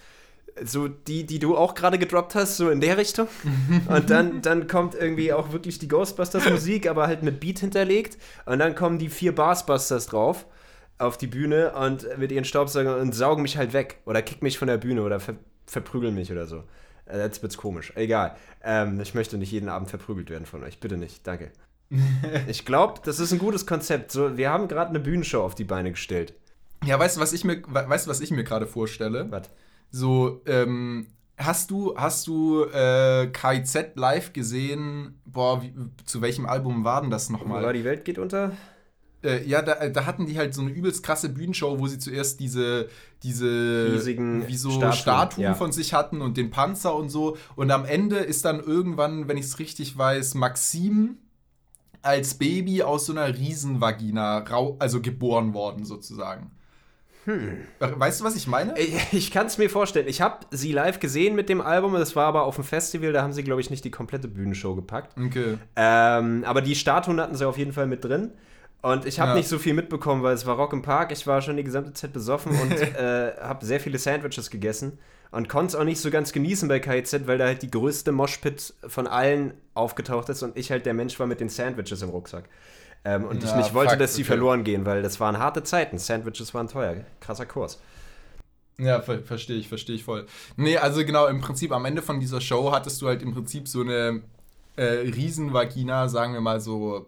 [0.63, 3.27] So die, die du auch gerade gedroppt hast, so in der Richtung.
[3.89, 8.17] Und dann, dann kommt irgendwie auch wirklich die Ghostbusters-Musik, aber halt mit Beat hinterlegt.
[8.45, 10.45] Und dann kommen die vier Barsbusters drauf
[10.97, 13.97] auf die Bühne und mit ihren Staubsaugern und saugen mich halt weg.
[14.05, 15.35] Oder kicken mich von der Bühne oder ver
[15.67, 16.63] verprügeln mich oder so.
[17.05, 17.91] Äh, Jetzt wird's komisch.
[17.95, 18.35] Egal.
[18.63, 20.79] Ähm, ich möchte nicht jeden Abend verprügelt werden von euch.
[20.79, 21.27] Bitte nicht.
[21.27, 21.51] Danke.
[22.47, 24.11] ich glaube, das ist ein gutes Konzept.
[24.11, 26.33] So, wir haben gerade eine Bühnenshow auf die Beine gestellt.
[26.85, 29.29] Ja, weißt du, was ich mir, we- weißt du, was ich mir gerade vorstelle?
[29.31, 29.49] Was?
[29.95, 35.21] So, ähm, hast du, hast du äh, KIZ live gesehen?
[35.23, 37.71] Boah, wie, zu welchem Album war denn das War nochmal?
[37.71, 38.51] die Welt geht unter?
[39.23, 42.41] Äh, ja, da, da hatten die halt so eine übelst krasse Bühnenshow, wo sie zuerst
[42.41, 42.89] diese,
[43.23, 45.53] diese Riesigen wie so Statuen, Statuen, ja.
[45.53, 47.37] von sich hatten und den Panzer und so.
[47.55, 51.19] Und am Ende ist dann irgendwann, wenn ich es richtig weiß, Maxim
[52.01, 54.43] als Baby aus so einer Riesenvagina
[54.77, 56.51] also geboren worden, sozusagen.
[57.25, 57.57] Hm.
[57.79, 58.73] Weißt du, was ich meine?
[58.79, 60.07] Ich, ich kann es mir vorstellen.
[60.07, 61.93] Ich habe sie live gesehen mit dem Album.
[61.93, 63.11] Das war aber auf dem Festival.
[63.13, 65.15] Da haben sie, glaube ich, nicht die komplette Bühnenshow gepackt.
[65.19, 65.57] Okay.
[65.75, 68.31] Ähm, aber die Statuen hatten sie auf jeden Fall mit drin.
[68.81, 69.37] Und ich habe Ja.
[69.37, 71.11] nicht so viel mitbekommen, weil es war Rock im Park.
[71.11, 74.99] Ich war schon die gesamte Zeit besoffen und äh, habe sehr viele Sandwiches gegessen.
[75.31, 78.11] Und konnte es auch nicht so ganz genießen bei KIZ, weil da halt die größte
[78.11, 82.09] Moshpit von allen aufgetaucht ist und ich halt der Mensch war mit den Sandwiches im
[82.09, 82.45] Rucksack.
[83.05, 84.27] Ähm, und ich Ja, nicht wollte, fuck, dass die okay.
[84.29, 85.97] verloren gehen, weil das waren harte Zeiten.
[85.99, 87.05] Sandwiches waren teuer.
[87.21, 87.79] Krasser Kurs.
[88.77, 90.25] Ja, ver verstehe ich, verstehe ich voll.
[90.57, 93.67] Nee, also genau, im Prinzip am Ende von dieser Show hattest du halt im Prinzip
[93.67, 94.21] so eine
[94.75, 97.07] äh, Riesenvagina, sagen wir mal so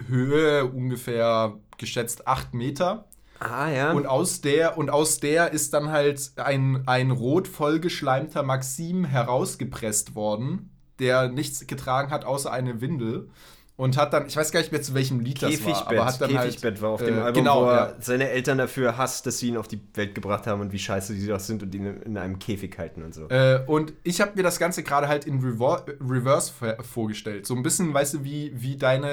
[0.00, 3.06] äh, Höhe ungefähr geschätzt 8 Meter.
[3.40, 3.92] Ah, ja.
[3.92, 10.14] Und aus der, und aus der ist dann halt ein, ein rot vollgeschleimter Maxim herausgepresst
[10.14, 13.30] worden, der nichts getragen hat, außer eine Windel.
[13.78, 16.20] Und hat dann, ich weiß gar nicht mehr zu welchem Lied das war, aber hat
[16.20, 17.94] dann Käfigbett halt, war auf äh, dem Album, genau, wo er ja.
[18.00, 21.14] seine Eltern dafür hasst, dass sie ihn auf die Welt gebracht haben und wie scheiße
[21.14, 23.28] sie doch sind und ihn in einem Käfig halten und so.
[23.28, 27.46] Äh, und ich habe mir das Ganze gerade halt in Revor Reverse vor- vorgestellt.
[27.46, 29.08] So ein bisschen, weißt du, wie, wie deine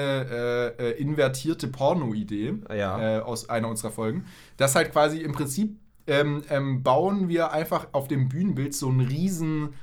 [0.78, 3.18] äh, äh, invertierte Porno-Idee Ja.
[3.18, 4.24] äh, aus einer unserer Folgen.
[4.56, 5.76] Das halt quasi im Prinzip
[6.08, 9.74] ähm, ähm, bauen wir einfach auf dem Bühnenbild so einen riesen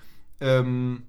[0.42, 1.04] ähm,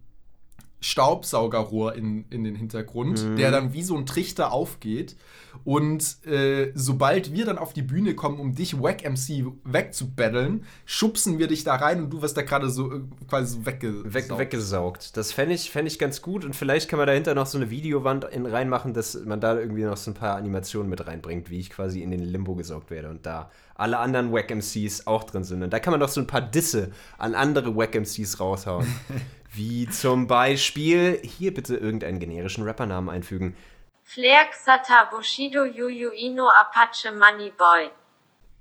[0.85, 3.37] Staubsaugerrohr in, in den Hintergrund, Mhm.
[3.37, 5.16] der dann wie so ein Trichter aufgeht.
[5.64, 11.38] Und äh, sobald wir dann auf die Bühne kommen, um dich Wack MC wegzubattlen, schubsen
[11.38, 14.14] wir dich da rein und du wirst da gerade so äh, quasi so weggesaugt.
[14.14, 15.16] Weg, weggesaugt.
[15.16, 17.70] Das fände ich, fänd ich ganz gut und vielleicht kann man dahinter noch so eine
[17.70, 21.61] Videowand in, reinmachen, dass man da irgendwie noch so ein paar Animationen mit reinbringt, wie
[21.61, 25.44] ich quasi in den Limbo gesaugt werde und da alle anderen Wack MCs auch drin
[25.44, 25.62] sind.
[25.62, 28.87] Und da kann man doch so ein paar Disse an andere Wack MCs raushauen.
[29.55, 33.57] wie zum Beispiel, hier bitte irgendeinen generischen Rappernamen einfügen.
[34.03, 37.90] Flair Xata Bushido Yuyu Ino Apache Money Boy.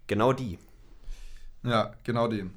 [0.07, 0.57] Genau die.
[1.63, 2.53] Ja, genau den.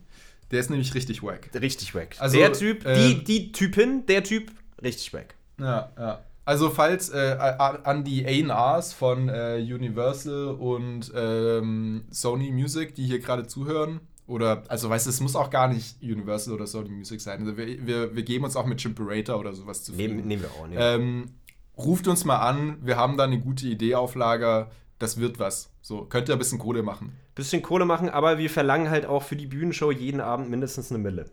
[0.51, 1.51] Der ist nämlich richtig wack.
[1.61, 2.17] Richtig wack.
[2.19, 5.35] Also, der Typ, äh, die, die Typin, der Typ, richtig wack.
[5.59, 6.23] Ja, ja.
[6.45, 13.19] Also falls äh, an die A&Rs von äh, Universal und ähm, Sony Music, die hier
[13.19, 17.21] gerade zuhören, oder, also weißt du, es muss auch gar nicht Universal oder Sony Music
[17.21, 17.41] sein.
[17.41, 20.17] Also wir, wir, wir geben uns auch mit Chimperator oder sowas zufrieden.
[20.17, 20.67] Nehmen, nehmen wir auch.
[20.67, 20.81] Nehmen.
[20.81, 21.31] Ähm,
[21.79, 25.71] ruft uns mal an, wir haben da eine gute Idee auf Lager, das wird was.
[25.83, 27.17] So, könnt ihr ein bisschen Kohle machen.
[27.35, 30.99] bisschen Kohle machen, aber wir verlangen halt auch für die Bühnenshow jeden Abend mindestens eine
[30.99, 31.27] Mille.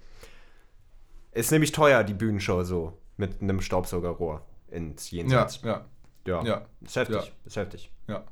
[1.32, 5.62] Ist nämlich teuer, die Bühnenshow so, mit einem Staubsaugerrohr ins Ja, Jenseits.
[5.64, 5.86] ja,
[6.28, 6.44] ja.
[6.44, 6.66] ja.
[6.82, 7.24] Ist heftig, Ja.
[7.46, 7.92] ist heftig.
[8.08, 8.24] ja.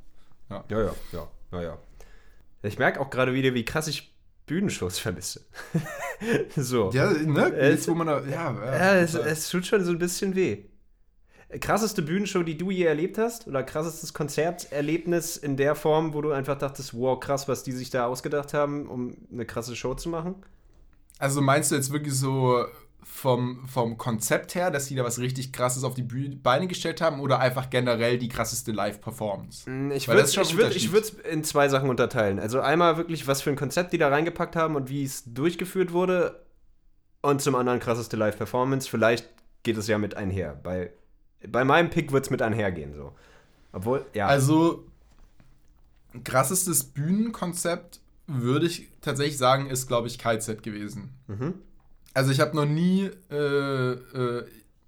[0.49, 0.79] Ja, ja,
[1.13, 1.77] ja, ja, ja.
[2.61, 4.13] Ich merke auch gerade wieder, wie krass ich
[4.45, 5.41] Bühnenshows vermisse.
[6.55, 6.91] so.
[6.91, 7.53] Ja, ne?
[7.59, 10.65] Jetzt, wo man da, ja, ja, Ja, es, es tut schon so ein bisschen weh.
[11.59, 13.47] Krasseste Bühnenshow, die du je erlebt hast?
[13.47, 17.89] Oder krassestes Konzerterlebnis in der Form, wo du einfach dachtest, wow, krass, was die sich
[17.89, 20.35] da ausgedacht haben, um eine krasse Show zu machen?
[21.19, 22.65] Also meinst du jetzt wirklich so
[23.03, 27.19] vom, vom Konzept her, dass die da was richtig krasses auf die Beine gestellt haben
[27.19, 29.69] oder einfach generell die krasseste Live-Performance?
[29.93, 30.57] Ich Weil würde schon ich
[30.91, 32.39] würd, ich in zwei Sachen unterteilen.
[32.39, 35.93] Also einmal wirklich, was für ein Konzept die da reingepackt haben und wie es durchgeführt
[35.93, 36.45] wurde.
[37.21, 38.89] Und zum anderen krasseste Live-Performance.
[38.89, 39.27] Vielleicht
[39.63, 40.59] geht es ja mit einher.
[40.61, 40.91] Bei,
[41.47, 42.95] bei meinem Pick wird es mit einhergehen.
[42.95, 43.13] So.
[43.71, 44.27] Obwohl, ja.
[44.27, 44.85] Also,
[46.23, 51.13] krassestes Bühnenkonzept würde ich tatsächlich sagen, ist, glaube ich, KZ gewesen.
[51.27, 51.53] Mhm.
[52.13, 54.45] Also ich habe noch nie, äh, äh,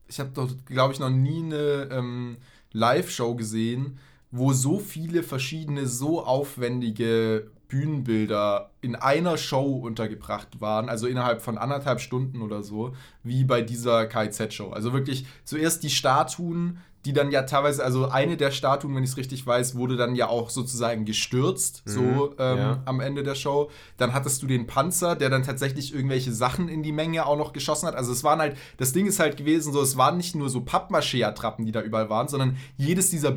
[0.08, 2.38] ich habe doch, glaube ich, noch nie eine ähm,
[2.72, 4.00] Live-Show gesehen,
[4.32, 11.58] wo so viele verschiedene, so aufwendige Bühnenbilder in einer Show untergebracht waren, also innerhalb von
[11.58, 14.70] anderthalb Stunden oder so, wie bei dieser KIZ-Show.
[14.70, 19.12] Also wirklich zuerst die Statuen, die dann ja teilweise, also eine der Statuen, wenn ich
[19.12, 22.82] es richtig weiß, wurde dann ja auch sozusagen gestürzt, so ähm, ja.
[22.86, 23.70] am Ende der Show.
[23.98, 27.52] Dann hattest du den Panzer, der dann tatsächlich irgendwelche Sachen in die Menge auch noch
[27.52, 27.96] geschossen hat.
[27.96, 30.62] Also es waren halt, das Ding ist halt gewesen, so es waren nicht nur so
[30.62, 33.32] Pappmaché-Attrappen, die da überall waren, sondern jedes dieser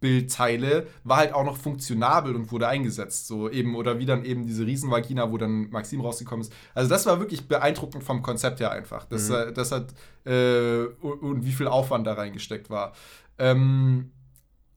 [0.00, 3.26] Bühnenbildteile war halt auch noch funktionabel und wurde eingesetzt.
[3.26, 6.52] So eben, oder wie dann eben diese Riesenvagina, wo dann Maxim rausgekommen ist.
[6.74, 9.04] Also das war wirklich beeindruckend vom Konzept her einfach.
[9.06, 9.94] Das, äh, das hat,
[10.26, 12.92] äh, und, und wie viel Aufwand da reingesteckt war.
[13.38, 14.10] Ähm,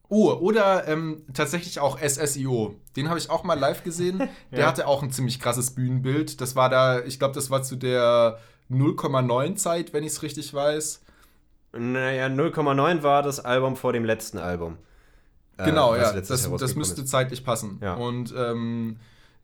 [0.10, 2.76] Oh, oder ähm, tatsächlich auch SSIO.
[2.96, 4.20] Den habe ich auch mal live gesehen.
[4.52, 4.68] Der Ja.
[4.68, 6.40] hatte auch ein ziemlich krasses Bühnenbild.
[6.40, 8.38] Das war da, ich glaube, das war zu der
[8.72, 11.02] 0,9 Zeit, wenn ich es richtig weiß.
[11.78, 14.78] Naja, 0,9 war das Album vor dem letzten Album.
[15.58, 16.22] Äh, Genau, was ja.
[16.22, 17.10] Das, das müsste ist.
[17.10, 17.80] zeitlich passen.
[17.82, 17.96] Ja.
[17.96, 18.98] Und ähm,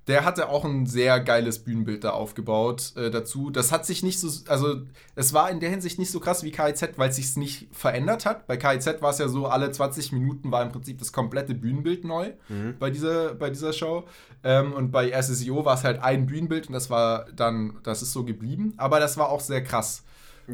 [0.07, 3.49] der hatte auch ein sehr geiles Bühnenbild da aufgebaut äh, dazu.
[3.49, 4.81] Das hat sich nicht so, also
[5.15, 8.25] es war in der Hinsicht nicht so krass wie KIZ, weil es sich nicht verändert
[8.25, 8.45] hat.
[8.45, 12.03] Bei KIZ war es ja so, alle 20 Minuten war im Prinzip das komplette Bühnenbild
[12.03, 12.75] neu Mhm.
[12.79, 14.03] bei, dieser, bei dieser Show.
[14.43, 18.11] Ähm, und bei SSIO war es halt ein Bühnenbild und das war dann, das ist
[18.11, 18.73] so geblieben.
[18.75, 20.03] Aber das war auch sehr krass.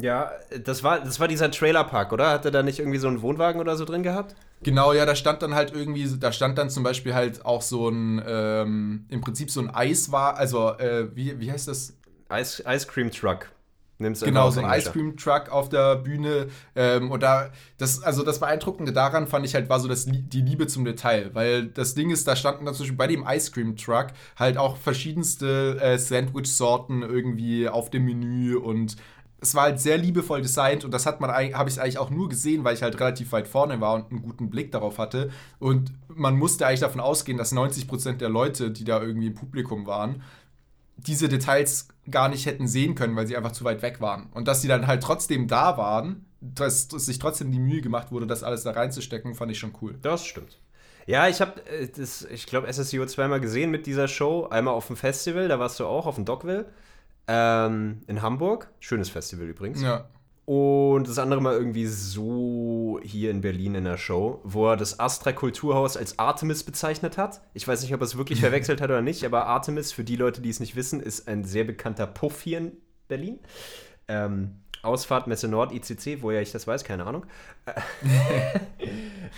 [0.00, 0.30] Ja,
[0.64, 2.30] das war, das war dieser Trailerpark, oder?
[2.30, 4.36] Hat er da nicht irgendwie so einen Wohnwagen oder so drin gehabt?
[4.62, 7.88] Genau, ja, da stand dann halt irgendwie, da stand dann zum Beispiel halt auch so
[7.88, 11.96] ein, ähm, im Prinzip so ein Eis war, also, äh, wie, wie heißt das?
[12.32, 13.50] Ice, Ice Cream Truck.
[14.00, 14.90] Nimm's Genau, so ein Ice.
[14.90, 16.48] Cream Truck auf der Bühne.
[16.74, 20.40] Ähm, und da, das, also das Beeindruckende daran fand ich halt, war so das, die
[20.40, 21.30] Liebe zum Detail.
[21.34, 24.56] Weil das Ding ist, da standen dann zum Beispiel bei dem Ice Cream Truck halt
[24.56, 28.96] auch verschiedenste äh, Sandwich-Sorten irgendwie auf dem Menü und
[29.40, 32.28] es war halt sehr liebevoll designt und das hat man habe ich eigentlich auch nur
[32.28, 35.30] gesehen, weil ich halt relativ weit vorne war und einen guten Blick darauf hatte.
[35.58, 39.86] Und man musste eigentlich davon ausgehen, dass 90% der Leute, die da irgendwie im Publikum
[39.86, 40.22] waren,
[40.96, 44.28] diese Details gar nicht hätten sehen können, weil sie einfach zu weit weg waren.
[44.32, 48.12] Und dass sie dann halt trotzdem da waren, dass, dass sich trotzdem die Mühe gemacht
[48.12, 49.98] wurde, das alles da reinzustecken, fand ich schon cool.
[50.02, 50.58] Das stimmt.
[51.06, 54.46] Ja, ich habe äh, das, ich glaube, SSIO zweimal gesehen mit dieser Show.
[54.50, 56.66] Einmal auf dem Festival, da warst du auch, auf dem Dockville.
[57.26, 58.70] Ähm, in Hamburg.
[58.80, 59.82] Schönes Festival übrigens.
[59.82, 60.08] Ja.
[60.46, 64.98] Und das andere Mal irgendwie so hier in Berlin in der Show, wo er das
[64.98, 67.40] Astra Kulturhaus als Artemis bezeichnet hat.
[67.54, 70.16] Ich weiß nicht, ob er es wirklich verwechselt hat oder nicht, aber Artemis, für die
[70.16, 72.72] Leute, die es nicht wissen, ist ein sehr bekannter Puff hier in
[73.06, 73.38] Berlin.
[74.08, 77.26] Ähm, Ausfahrt Messe Nord ICC, woher ich das weiß, keine Ahnung.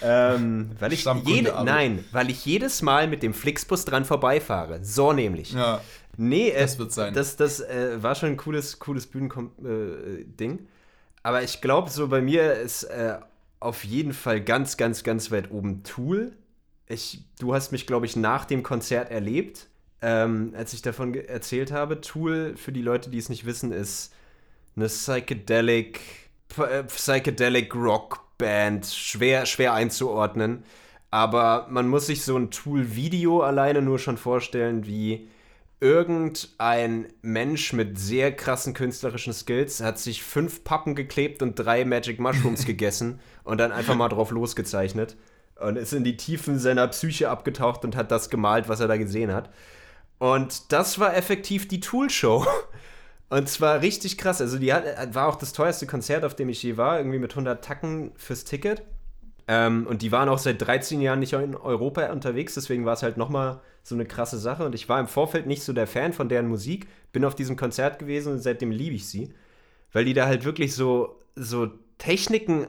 [0.02, 4.84] ähm, weil ich jede, aber- nein, weil ich jedes Mal mit dem Flixbus dran vorbeifahre.
[4.84, 5.52] So nämlich.
[5.52, 5.80] Ja.
[6.16, 7.14] Nee, äh, Das wird sein.
[7.14, 10.58] Das, das äh, war schon ein cooles, cooles Bühnending.
[10.58, 10.62] Äh.
[11.22, 13.18] Aber ich glaube, so bei mir ist äh,
[13.60, 16.32] auf jeden Fall ganz, ganz, ganz weit oben Tool.
[16.86, 19.68] Ich, du hast mich, glaube ich, nach dem Konzert erlebt,
[20.02, 22.00] ähm, als ich davon erzählt habe.
[22.00, 24.12] Tool, für die Leute, die es nicht wissen, ist
[24.76, 26.00] eine Psychedelic,
[26.58, 28.86] äh, Psychedelic Rock Band.
[28.86, 30.64] Schwer, schwer einzuordnen.
[31.10, 35.28] Aber man muss sich so ein Tool-Video alleine nur schon vorstellen, wie
[35.82, 42.20] irgendein Mensch mit sehr krassen künstlerischen Skills hat sich fünf Pappen geklebt und drei Magic
[42.20, 45.16] Mushrooms gegessen und dann einfach mal drauf losgezeichnet
[45.58, 48.96] und ist in die Tiefen seiner Psyche abgetaucht und hat das gemalt, was er da
[48.96, 49.50] gesehen hat.
[50.18, 52.46] Und das war effektiv die Tool-Show.
[53.28, 54.42] Und zwar richtig krass.
[54.42, 57.32] Also, die hat, war auch das teuerste Konzert, auf dem ich je war, irgendwie mit
[57.32, 58.82] 100 Tacken fürs Ticket.
[59.52, 63.02] Ähm, und die waren auch seit 13 Jahren nicht in Europa unterwegs, deswegen war es
[63.02, 64.64] halt nochmal so eine krasse Sache.
[64.64, 67.56] Und ich war im Vorfeld nicht so der Fan von deren Musik, bin auf diesem
[67.56, 69.34] Konzert gewesen und seitdem liebe ich sie.
[69.92, 72.66] Weil die da halt wirklich so, so Techniken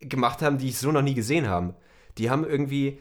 [0.00, 1.74] gemacht haben, die ich so noch nie gesehen habe.
[2.18, 2.98] Die haben irgendwie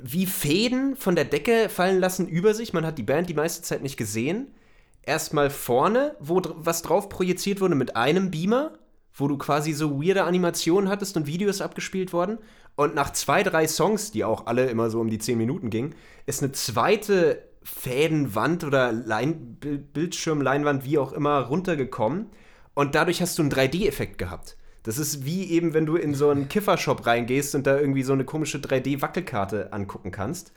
[0.00, 2.72] wie Fäden von der Decke fallen lassen über sich.
[2.72, 4.54] Man hat die Band die meiste Zeit nicht gesehen.
[5.02, 8.72] Erstmal vorne, wo was drauf projiziert wurde mit einem Beamer,
[9.12, 12.38] wo du quasi so weirde Animationen hattest und Videos abgespielt wurden.
[12.74, 15.94] Und nach zwei, drei Songs, die auch alle immer so um die zehn Minuten gingen,
[16.26, 22.26] ist eine zweite Fädenwand oder Lein Bil- Bildschirmleinwand, wie auch immer, runtergekommen.
[22.74, 24.56] Und dadurch hast du einen 3D-Effekt gehabt.
[24.82, 28.14] Das ist wie eben, wenn du in so einen Kiffershop reingehst und da irgendwie so
[28.14, 30.52] eine komische 3D-Wackelkarte angucken kannst.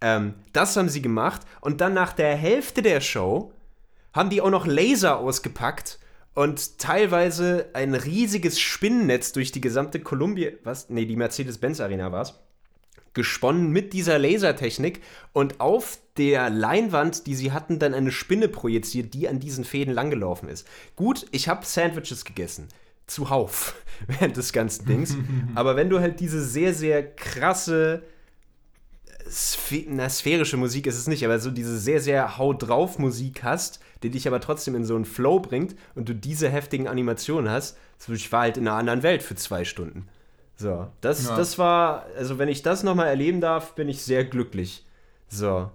[0.00, 1.42] Ähm, das haben sie gemacht.
[1.60, 3.52] Und dann nach der Hälfte der Show
[4.12, 5.98] haben die auch noch Laser ausgepackt
[6.34, 10.90] und teilweise ein riesiges Spinnennetz durch die gesamte Columbia, was?
[10.90, 12.40] Nee, die Mercedes-Benz Arena war's.
[13.12, 15.00] Gesponnen mit dieser Lasertechnik
[15.32, 19.94] und auf der Leinwand, die sie hatten, dann eine Spinne projiziert, die an diesen Fäden
[19.94, 20.66] langgelaufen ist.
[20.96, 22.68] Gut, ich habe Sandwiches gegessen.
[23.06, 23.76] Zuhauf
[24.08, 25.16] während des ganzen Dings.
[25.54, 28.02] Aber wenn du halt diese sehr, sehr krasse
[29.30, 33.42] Sphe na, sphärische Musik ist es nicht, aber so diese sehr, sehr Haut drauf Musik
[33.42, 37.50] hast, die dich aber trotzdem in so einen Flow bringt und du diese heftigen Animationen
[37.50, 40.08] hast, so ich war halt in einer anderen Welt für zwei Stunden.
[40.56, 41.36] So, das, Ja.
[41.36, 44.84] das war, also wenn ich das nochmal erleben darf, bin ich sehr glücklich.
[45.28, 45.70] So.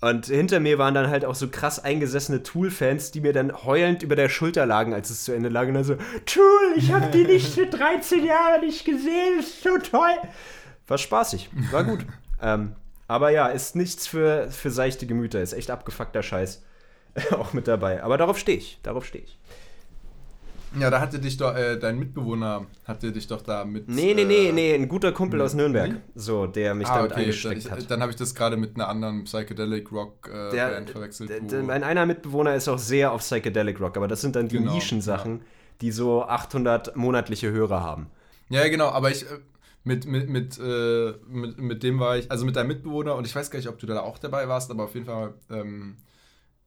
[0.00, 4.02] Und hinter mir waren dann halt auch so krass eingesessene Tool-Fans, die mir dann heulend
[4.04, 5.66] über der Schulter lagen, als es zu Ende lag.
[5.66, 9.76] Und dann so, Tool, ich hab die nicht für 13 Jahre nicht gesehen, ist so
[9.78, 10.14] toll.
[10.86, 12.06] War spaßig, war gut.
[12.42, 12.76] ähm,
[13.08, 16.62] aber ja, ist nichts für, für seichte Gemüter, ist echt abgefuckter Scheiß
[17.32, 18.02] auch mit dabei.
[18.02, 19.38] Aber darauf stehe ich, darauf stehe ich.
[20.78, 23.88] Ja, da hatte dich doch, äh, dein Mitbewohner hatte dich doch da mit.
[23.88, 25.98] Nee, nee, nee, äh, nee, ein guter Kumpel aus Nürnberg, nee?
[26.14, 27.90] so, der mich Ah, damit okay, dann, angesteckt ich, hat.
[27.90, 31.30] dann habe ich das gerade mit einer anderen Psychedelic Rock äh, Der, Band verwechselt.
[31.30, 34.48] der, der, mein einer Mitbewohner ist auch sehr auf Psychedelic Rock, aber das sind dann
[34.48, 35.40] die Genau, Nischensachen,
[35.80, 38.10] die so 800 monatliche Hörer haben.
[38.50, 39.38] Ja, genau, aber ich äh,
[39.84, 43.34] mit, mit, mit, äh, mit, mit dem war ich, also mit deinem Mitbewohner, und ich
[43.34, 45.96] weiß gar nicht, ob du da auch dabei warst, aber auf jeden Fall, ähm,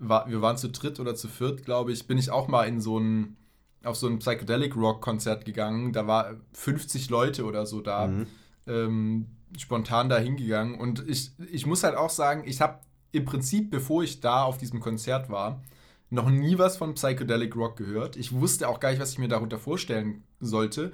[0.02, 2.82] war, wir waren zu dritt oder zu viert, glaube ich, bin ich auch mal in
[2.82, 3.38] so ein,
[3.84, 5.94] auf so ein Psychedelic Rock Konzert gegangen.
[5.94, 8.28] Da war 50 Leute oder so da, Mhm.
[8.68, 10.80] ähm, spontan da hingegangen.
[10.80, 12.80] Und ich, ich muss halt auch sagen, ich habe
[13.12, 15.62] im Prinzip, bevor ich da auf diesem Konzert war,
[16.10, 18.16] noch nie was von Psychedelic Rock gehört.
[18.18, 20.92] Ich wusste auch gar nicht, was ich mir darunter vorstellen sollte.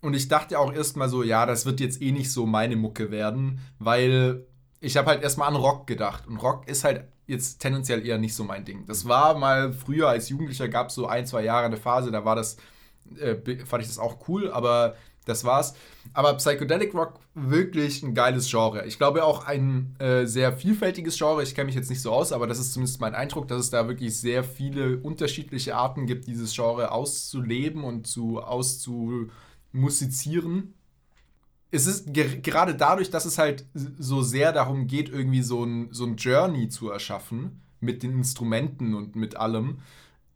[0.00, 3.10] Und ich dachte auch erstmal so, ja, das wird jetzt eh nicht so meine Mucke
[3.10, 4.46] werden, weil
[4.80, 6.26] ich habe halt erstmal an Rock gedacht.
[6.28, 8.84] Und Rock ist halt jetzt tendenziell eher nicht so mein Ding.
[8.86, 12.24] Das war mal früher als Jugendlicher, gab es so ein, zwei Jahre eine Phase, da
[12.24, 12.56] war das,
[13.20, 15.74] äh, fand ich das auch cool, aber das war's.
[16.14, 18.86] Aber Psychedelic Rock wirklich ein geiles Genre.
[18.86, 21.42] Ich glaube auch ein äh, sehr vielfältiges Genre.
[21.42, 23.68] Ich kenne mich jetzt nicht so aus, aber das ist zumindest mein Eindruck, dass es
[23.70, 30.72] da wirklich sehr viele unterschiedliche Arten gibt, dieses Genre auszuleben und zu auszumusizieren.
[31.70, 35.88] Es ist ge gerade dadurch, dass es halt so sehr darum geht, irgendwie so ein,
[35.92, 39.78] so ein Journey zu erschaffen mit den Instrumenten und mit allem,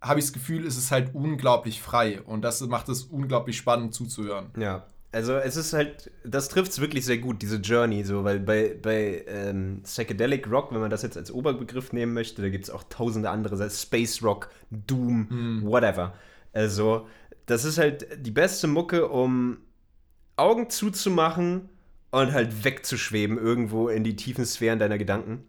[0.01, 3.95] habe ich das Gefühl, es ist halt unglaublich frei und das macht es unglaublich spannend
[3.95, 4.51] zuzuhören.
[4.59, 8.40] Ja, also es ist halt, das trifft es wirklich sehr gut, diese Journey, so, weil
[8.40, 12.64] bei, bei ähm, Psychedelic Rock, wenn man das jetzt als Oberbegriff nehmen möchte, da gibt
[12.64, 16.14] es auch tausende andere, Space Rock, Doom, whatever.
[16.55, 17.07] Also,
[17.44, 19.59] das ist halt die beste Mucke, um
[20.37, 21.68] Augen zuzumachen
[22.10, 25.44] und halt wegzuschweben irgendwo in die tiefen Sphären deiner Gedanken.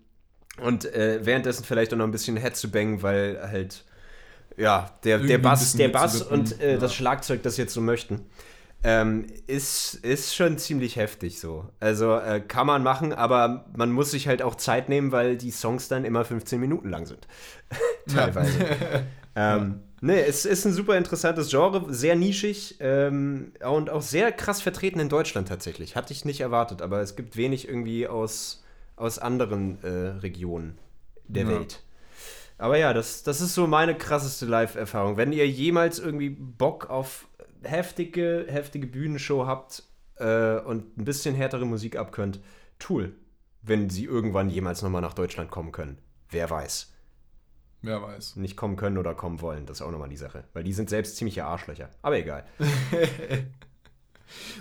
[0.61, 3.85] Und äh, währenddessen vielleicht auch noch ein bisschen Head zu bangen, weil halt
[4.57, 6.77] ja, der, Irgendwie der Bass, der Bass und äh, ja.
[6.77, 8.25] das Schlagzeug, das jetzt so möchten,
[8.83, 11.69] ähm, ist, ist schon ziemlich heftig so.
[11.79, 15.51] Also äh, kann man machen, aber man muss sich halt auch Zeit nehmen, weil die
[15.51, 17.27] Songs dann immer 15 Minuten lang sind.
[18.13, 18.59] Teilweise.
[19.35, 24.61] ähm, nee, es ist ein super interessantes Genre, sehr nischig ähm, und auch sehr krass
[24.61, 25.95] vertreten in Deutschland tatsächlich.
[25.95, 28.63] Hatte ich nicht erwartet, aber es gibt wenig irgendwie aus,
[28.95, 29.87] aus anderen äh,
[30.19, 30.77] Regionen
[31.27, 31.49] der Ja.
[31.49, 31.81] Welt.
[32.57, 35.17] Aber ja, das, das ist so meine krasseste Live-Erfahrung.
[35.17, 37.27] Wenn ihr jemals irgendwie Bock auf
[37.63, 39.83] heftige, heftige Bühnenshow habt
[40.17, 42.39] äh, und ein bisschen härtere Musik abkönnt,
[42.79, 43.15] Tool.
[43.61, 45.97] Wenn sie irgendwann jemals nochmal nach Deutschland kommen können.
[46.29, 46.92] Wer weiß.
[47.83, 48.37] Wer weiß.
[48.37, 50.45] Nicht kommen können oder kommen wollen, das ist auch nochmal die Sache.
[50.53, 51.89] Weil die sind selbst ziemliche Arschlöcher.
[52.01, 52.45] Aber egal.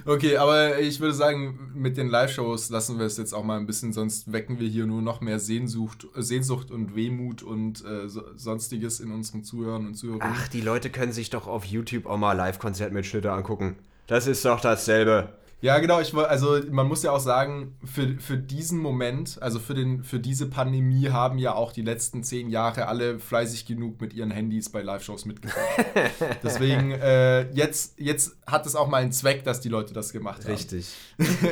[0.04, 3.66] Okay, aber ich würde sagen, mit den Live-Shows lassen wir es jetzt auch mal ein
[3.66, 8.22] bisschen, sonst wecken wir hier nur noch mehr Sehnsucht, Sehnsucht und Wehmut und äh, so,
[8.36, 10.20] sonstiges in unseren Zuhörern und Zuhörern.
[10.34, 13.76] Ach, die Leute können sich doch auf YouTube auch mal Live-Konzertmitschnitte angucken.
[14.06, 15.32] Das ist doch dasselbe.
[15.62, 19.74] Ja, genau, ich also man muss ja auch sagen, für, für diesen Moment, also für,
[19.74, 24.12] den, für diese Pandemie haben ja auch die letzten zehn Jahre alle fleißig genug mit
[24.12, 25.58] ihren Handys bei Live-Shows mitgemacht.
[26.42, 30.42] Deswegen, äh, jetzt, jetzt hat es auch mal einen Zweck, dass die Leute das gemacht
[30.42, 30.50] haben.
[30.50, 30.92] Richtig.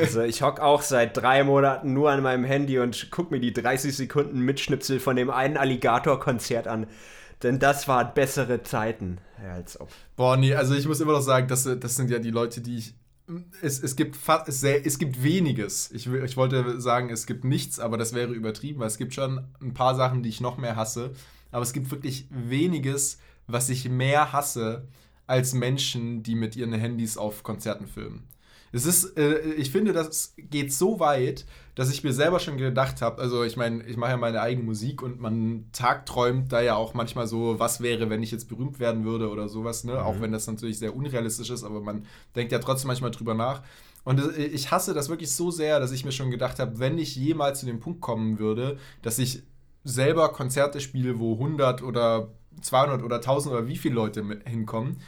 [0.00, 3.52] Also ich hock auch seit drei Monaten nur an meinem Handy und guck mir die
[3.52, 6.88] 30 Sekunden Mitschnipsel von dem einen Alligator-Konzert an.
[7.42, 9.18] Denn das waren bessere Zeiten.
[9.54, 9.88] Als ob.
[10.16, 12.78] Boah, nee, also ich muss immer noch sagen, das, das sind ja die Leute, die
[12.78, 12.94] ich.
[13.62, 14.16] Es, es, gibt
[14.46, 15.90] es, es gibt weniges.
[15.92, 19.44] Ich, ich wollte sagen, es gibt nichts, aber das wäre übertrieben, weil es gibt schon
[19.60, 21.12] ein paar Sachen, die ich noch mehr hasse.
[21.50, 24.86] Aber es gibt wirklich weniges, was ich mehr hasse
[25.26, 28.24] als Menschen, die mit ihren Handys auf Konzerten filmen.
[28.72, 31.44] Es ist, äh, ich finde, das geht so weit,
[31.74, 34.64] dass ich mir selber schon gedacht habe, also ich meine, ich mache ja meine eigene
[34.64, 38.78] Musik und man tagträumt da ja auch manchmal so, was wäre, wenn ich jetzt berühmt
[38.78, 40.04] werden würde oder sowas, ne?
[40.04, 42.06] Auch wenn das natürlich sehr unrealistisch ist, aber man
[42.36, 43.62] denkt ja trotzdem manchmal drüber nach.
[44.04, 46.98] Und äh, ich hasse das wirklich so sehr, dass ich mir schon gedacht habe, wenn
[46.98, 49.42] ich jemals zu dem Punkt kommen würde, dass ich
[49.84, 52.28] selber Konzerte spiele, wo 100 oder
[52.60, 54.98] 200 oder 1000 oder wie viele Leute hinkommen,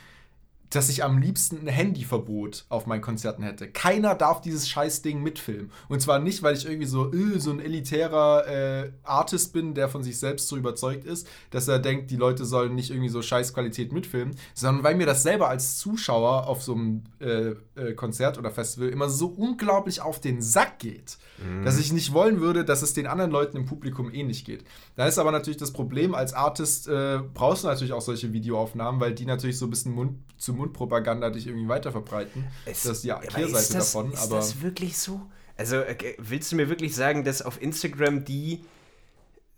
[0.74, 3.68] dass ich am liebsten ein Handyverbot auf meinen Konzerten hätte.
[3.68, 5.70] Keiner darf dieses Scheißding mitfilmen.
[5.88, 9.88] Und zwar nicht, weil ich irgendwie so, äh, so ein elitärer äh, Artist bin, der
[9.88, 13.20] von sich selbst so überzeugt ist, dass er denkt, die Leute sollen nicht irgendwie so
[13.20, 18.38] Scheißqualität mitfilmen, sondern weil mir das selber als Zuschauer auf so einem äh, äh, Konzert
[18.38, 21.18] oder Festival immer so unglaublich auf den Sack geht,
[21.64, 24.64] dass ich nicht wollen würde, dass es den anderen Leuten im Publikum ähnlich geht.
[24.94, 29.00] Da ist aber natürlich das Problem, als Artist äh, brauchst du natürlich auch solche Videoaufnahmen,
[29.00, 32.44] weil die natürlich so ein bisschen Mund zu Mundpropaganda dich irgendwie weiterverbreiten.
[32.64, 34.12] Es- das ist aber Kehrseite ist das, davon.
[34.12, 35.20] Ist aber das wirklich so?
[35.56, 38.64] Also, äh, willst du mir wirklich sagen, dass auf Instagram die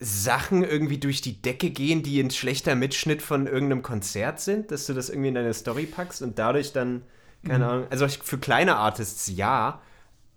[0.00, 4.70] Sachen irgendwie durch die Decke gehen, die ein schlechter Mitschnitt von irgendeinem Konzert sind?
[4.70, 7.02] Dass du das irgendwie in deine Story packst und dadurch dann,
[7.42, 7.48] Mhm.
[7.48, 9.80] keine Ahnung, also für kleine Artists ja.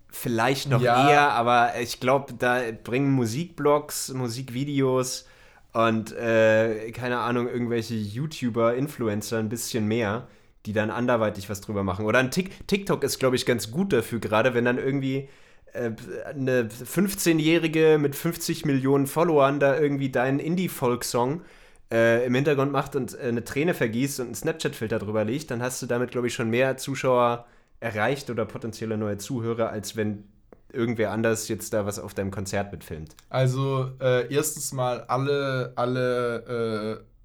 [0.10, 1.10] Vielleicht noch Ja.
[1.10, 5.26] eher, aber ich glaube, da bringen Musikblogs, Musikvideos
[5.74, 10.28] und äh, keine Ahnung, irgendwelche YouTuber, Influencer ein bisschen mehr,
[10.68, 12.06] die dann anderweitig was drüber machen.
[12.06, 15.30] Oder ein Tik TikTok ist, glaube ich, ganz gut dafür, gerade wenn dann irgendwie
[15.72, 15.92] äh,
[16.26, 21.42] eine 15-Jährige mit 50 Millionen Followern da irgendwie deinen Indie-Folk-Song
[21.90, 25.62] äh, im Hintergrund macht und äh, eine Träne vergießt und einen Snapchat-Filter drüber legt, dann
[25.62, 27.46] hast du damit, glaube ich, schon mehr Zuschauer
[27.80, 30.26] erreicht oder potenzielle neue Zuhörer, als wenn
[30.74, 33.16] irgendwer anders jetzt da was auf deinem Konzert mitfilmt.
[33.30, 37.17] Also, äh, erstens mal alle, alle äh,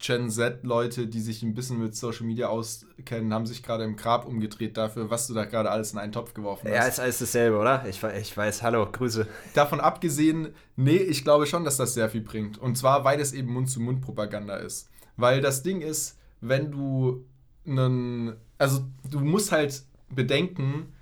[0.00, 4.26] Gen Z-Leute, die sich ein bisschen mit Social Media auskennen, haben sich gerade im Grab
[4.26, 6.88] umgedreht dafür, was du da gerade alles in einen Topf geworfen Ja, hast.
[6.90, 7.84] ist alles dasselbe, oder?
[7.88, 9.26] Ich, ich weiß, hallo, Grüße.
[9.54, 12.58] Davon abgesehen, nee, ich glaube schon, dass das sehr viel bringt.
[12.58, 14.88] Und zwar, weil es eben Mund-zu-Mund-Propaganda ist.
[15.16, 17.24] Weil das Ding ist, wenn du
[17.66, 18.36] einen.
[18.56, 20.92] Also, du musst halt bedenken,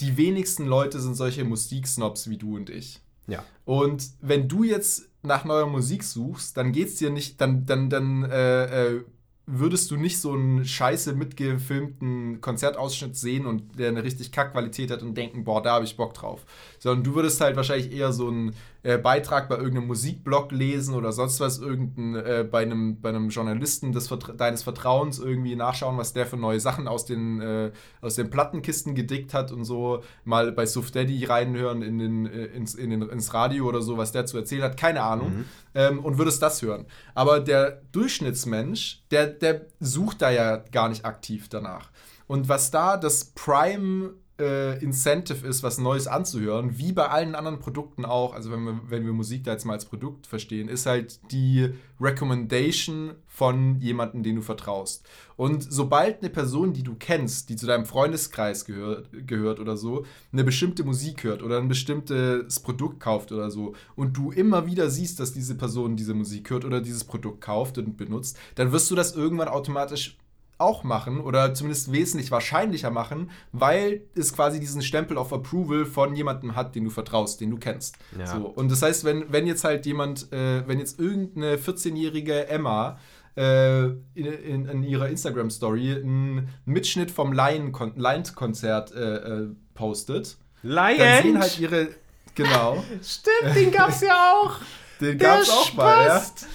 [0.00, 3.00] die wenigsten Leute sind solche Musiksnobs wie du und ich.
[3.28, 3.44] Ja.
[3.64, 8.24] Und wenn du jetzt nach neuer Musik suchst, dann geht's dir nicht, dann, dann, dann
[8.24, 9.04] äh, äh,
[9.46, 15.02] würdest du nicht so einen scheiße mitgefilmten Konzertausschnitt sehen und der eine richtig Kackqualität hat
[15.02, 16.44] und denken, boah, da habe ich Bock drauf.
[16.78, 21.12] Sondern du würdest halt wahrscheinlich eher so einen äh, Beitrag bei irgendeinem Musikblog lesen oder
[21.12, 25.98] sonst was, irgendein, äh, bei, einem, bei einem Journalisten des Vertra deines Vertrauens irgendwie nachschauen,
[25.98, 30.02] was der für neue Sachen aus den, äh, aus den Plattenkisten gedickt hat und so
[30.24, 33.96] mal bei Suf Daddy reinhören in den, äh, ins, in den, ins Radio oder so,
[33.96, 35.44] was der zu erzählen hat, keine Ahnung.
[35.74, 36.86] Ähm, und würdest das hören.
[37.14, 41.90] Aber der Durchschnittsmensch, der, der sucht da ja gar nicht aktiv danach.
[42.26, 47.58] Und was da das Prime äh, Incentive ist, was Neues anzuhören, wie bei allen anderen
[47.58, 50.86] Produkten auch, also wenn wir, wenn wir Musik da jetzt mal als Produkt verstehen, ist
[50.86, 51.70] halt die
[52.00, 55.06] Recommendation von jemandem, den du vertraust.
[55.36, 60.04] Und sobald eine Person, die du kennst, die zu deinem Freundeskreis gehört, gehört oder so,
[60.32, 64.90] eine bestimmte Musik hört oder ein bestimmtes Produkt kauft oder so, und du immer wieder
[64.90, 68.90] siehst, dass diese Person diese Musik hört oder dieses Produkt kauft und benutzt, dann wirst
[68.90, 70.16] du das irgendwann automatisch
[70.58, 76.14] auch machen oder zumindest wesentlich wahrscheinlicher machen, weil es quasi diesen Stempel of Approval von
[76.14, 77.96] jemandem hat, den du vertraust, den du kennst.
[78.18, 78.26] Ja.
[78.26, 78.46] So.
[78.46, 82.98] Und das heißt, wenn, wenn jetzt halt jemand, äh, wenn jetzt irgendeine 14-jährige Emma
[83.36, 91.32] äh, in, in, in ihrer Instagram-Story einen Mitschnitt vom Lion-Konzert äh, äh, postet, dann sehen
[91.32, 91.40] Lion!
[91.40, 91.88] halt ihre,
[92.34, 94.56] genau, Stimmt, den gab's ja auch.
[95.00, 96.16] den Der gab's auch mal, ja.
[96.16, 96.46] Spast.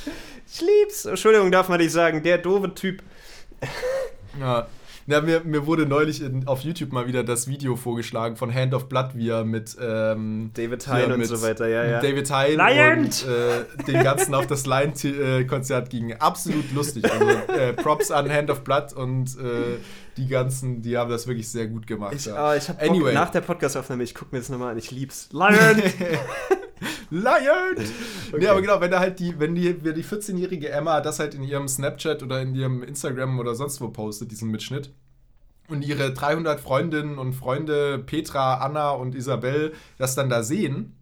[0.46, 1.06] Ich lieb's.
[1.06, 2.22] Entschuldigung, darf man nicht sagen.
[2.22, 3.02] Der doofe Typ.
[4.40, 4.68] Ja.
[5.06, 8.74] Ja, mir, mir wurde neulich in, auf YouTube mal wieder das Video vorgeschlagen von Hand
[8.74, 12.00] of Blood, wie er mit ähm, David Hein und so weiter, ja, ja.
[12.00, 13.00] David Hein Lion!
[13.00, 16.14] und äh, den ganzen auf das Lion-Konzert ging.
[16.14, 17.04] Absolut lustig.
[17.12, 19.78] Also äh, Props an Hand of Blood und äh,
[20.16, 22.14] die ganzen, die haben das wirklich sehr gut gemacht.
[22.16, 22.52] Ich, ja.
[22.52, 23.14] oh, ich hab Bock, Anyway.
[23.14, 25.28] nach der Podcast-Aufnahme, ich gucke mir das nochmal an, ich lieb's.
[25.34, 25.82] Lion!
[27.10, 27.74] Lion!
[27.78, 27.88] Okay.
[28.40, 31.36] Nee, aber genau, wenn da halt die, wenn die, wenn die 14-jährige Emma das halt
[31.36, 34.92] in ihrem Snapchat oder in ihrem Instagram oder sonst wo postet, diesen Mitschnitt,
[35.70, 40.98] und ihre 300 Freundinnen und Freunde, Petra, Anna und Isabel, das dann da sehen,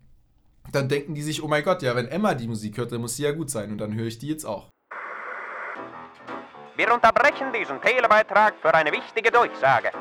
[0.72, 3.16] dann denken die sich, oh mein Gott, ja, wenn Emma die Musik hört, dann muss
[3.16, 4.70] sie ja gut sein und dann höre ich die jetzt auch.
[6.76, 9.92] Wir unterbrechen diesen Telebeitrag für eine wichtige Durchsage.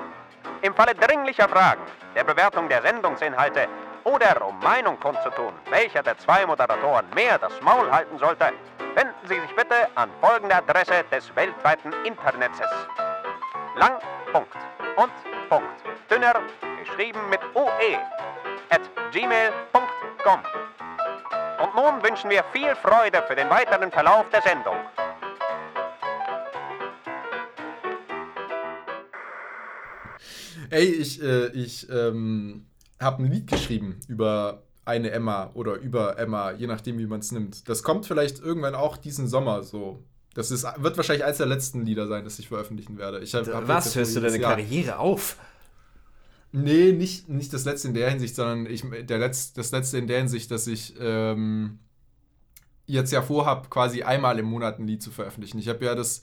[0.62, 1.83] Im Falle dringlicher Fragen,
[2.14, 3.66] der Bewertung der Sendungsinhalte
[4.05, 8.53] oder um Meinung kundzutun, welcher der zwei Moderatoren mehr das Maul halten sollte,
[8.94, 12.61] wenden Sie sich bitte an folgende Adresse des weltweiten Internets.
[13.76, 13.98] Lang,
[14.32, 14.57] Punkt
[14.96, 15.82] und Punkt.
[16.11, 16.40] Dünner,
[16.78, 17.98] geschrieben mit UE,
[18.70, 18.80] at
[19.12, 20.40] gmail.com.
[21.62, 24.76] Und nun wünschen wir viel Freude für den weiteren Verlauf der Sendung.
[30.70, 32.70] Ey, ich, äh, ich ähm,
[33.01, 37.32] habe ein Lied geschrieben über eine Emma oder über Emma, je nachdem, wie man es
[37.32, 37.68] nimmt.
[37.68, 40.03] Das kommt vielleicht irgendwann auch diesen Sommer so.
[40.34, 43.20] Das ist, wird wahrscheinlich eines der letzten Lieder sein, das ich veröffentlichen werde.
[43.20, 45.36] Ich hab, hab Was, hörst du deine Jahr- Karriere auf?
[46.53, 50.07] Nee, nicht, nicht das letzte in der Hinsicht, sondern ich, der Letz, das letzte in
[50.07, 51.78] der Hinsicht, dass ich ähm,
[52.86, 55.59] jetzt ja vorhab, quasi einmal im Monat ein Lied zu veröffentlichen.
[55.59, 56.22] Ich habe ja das,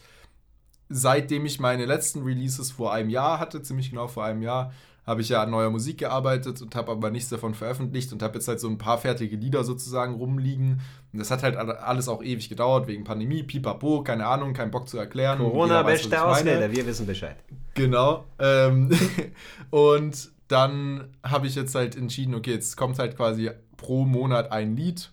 [0.90, 4.74] seitdem ich meine letzten Releases vor einem Jahr hatte, ziemlich genau vor einem Jahr,
[5.08, 8.36] habe ich ja an neuer Musik gearbeitet und habe aber nichts davon veröffentlicht und habe
[8.36, 10.82] jetzt halt so ein paar fertige Lieder sozusagen rumliegen.
[11.14, 14.90] Und das hat halt alles auch ewig gedauert, wegen Pandemie, pipapo, keine Ahnung, kein Bock
[14.90, 15.40] zu erklären.
[15.40, 16.24] Corona, weiß, beste.
[16.24, 17.38] Ausländer, wir wissen Bescheid.
[17.74, 18.26] Genau.
[18.38, 18.90] Ähm,
[19.70, 24.76] und dann habe ich jetzt halt entschieden, okay, jetzt kommt halt quasi pro Monat ein
[24.76, 25.12] Lied.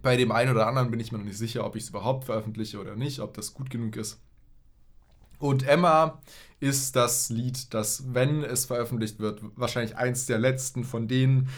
[0.00, 2.24] Bei dem einen oder anderen bin ich mir noch nicht sicher, ob ich es überhaupt
[2.24, 4.22] veröffentliche oder nicht, ob das gut genug ist.
[5.38, 6.22] Und Emma
[6.60, 11.48] ist das Lied, das, wenn es veröffentlicht wird, wahrscheinlich eins der letzten von denen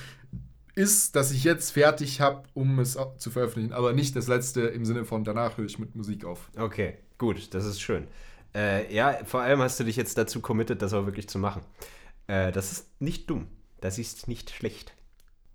[0.75, 4.85] ist, das ich jetzt fertig habe, um es zu veröffentlichen, aber nicht das letzte im
[4.85, 6.51] Sinne von danach höre ich mit Musik auf.
[6.57, 8.07] Okay, gut, das ist schön.
[8.55, 11.63] Äh, ja, vor allem hast du dich jetzt dazu committed, das auch wirklich zu machen.
[12.29, 13.49] Äh, das ist nicht dumm.
[13.81, 14.95] Das ist nicht schlecht.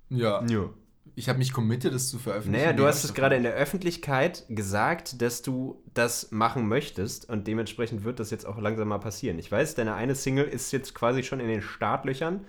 [0.10, 0.46] Ja.
[0.46, 0.70] Ja.
[1.16, 2.64] Ich habe mich committed, es zu veröffentlichen.
[2.66, 7.46] Naja, du hast es gerade in der Öffentlichkeit gesagt, dass du das machen möchtest und
[7.48, 9.38] dementsprechend wird das jetzt auch langsam mal passieren.
[9.38, 12.46] Ich weiß, deine eine Single ist jetzt quasi schon in den Startlöchern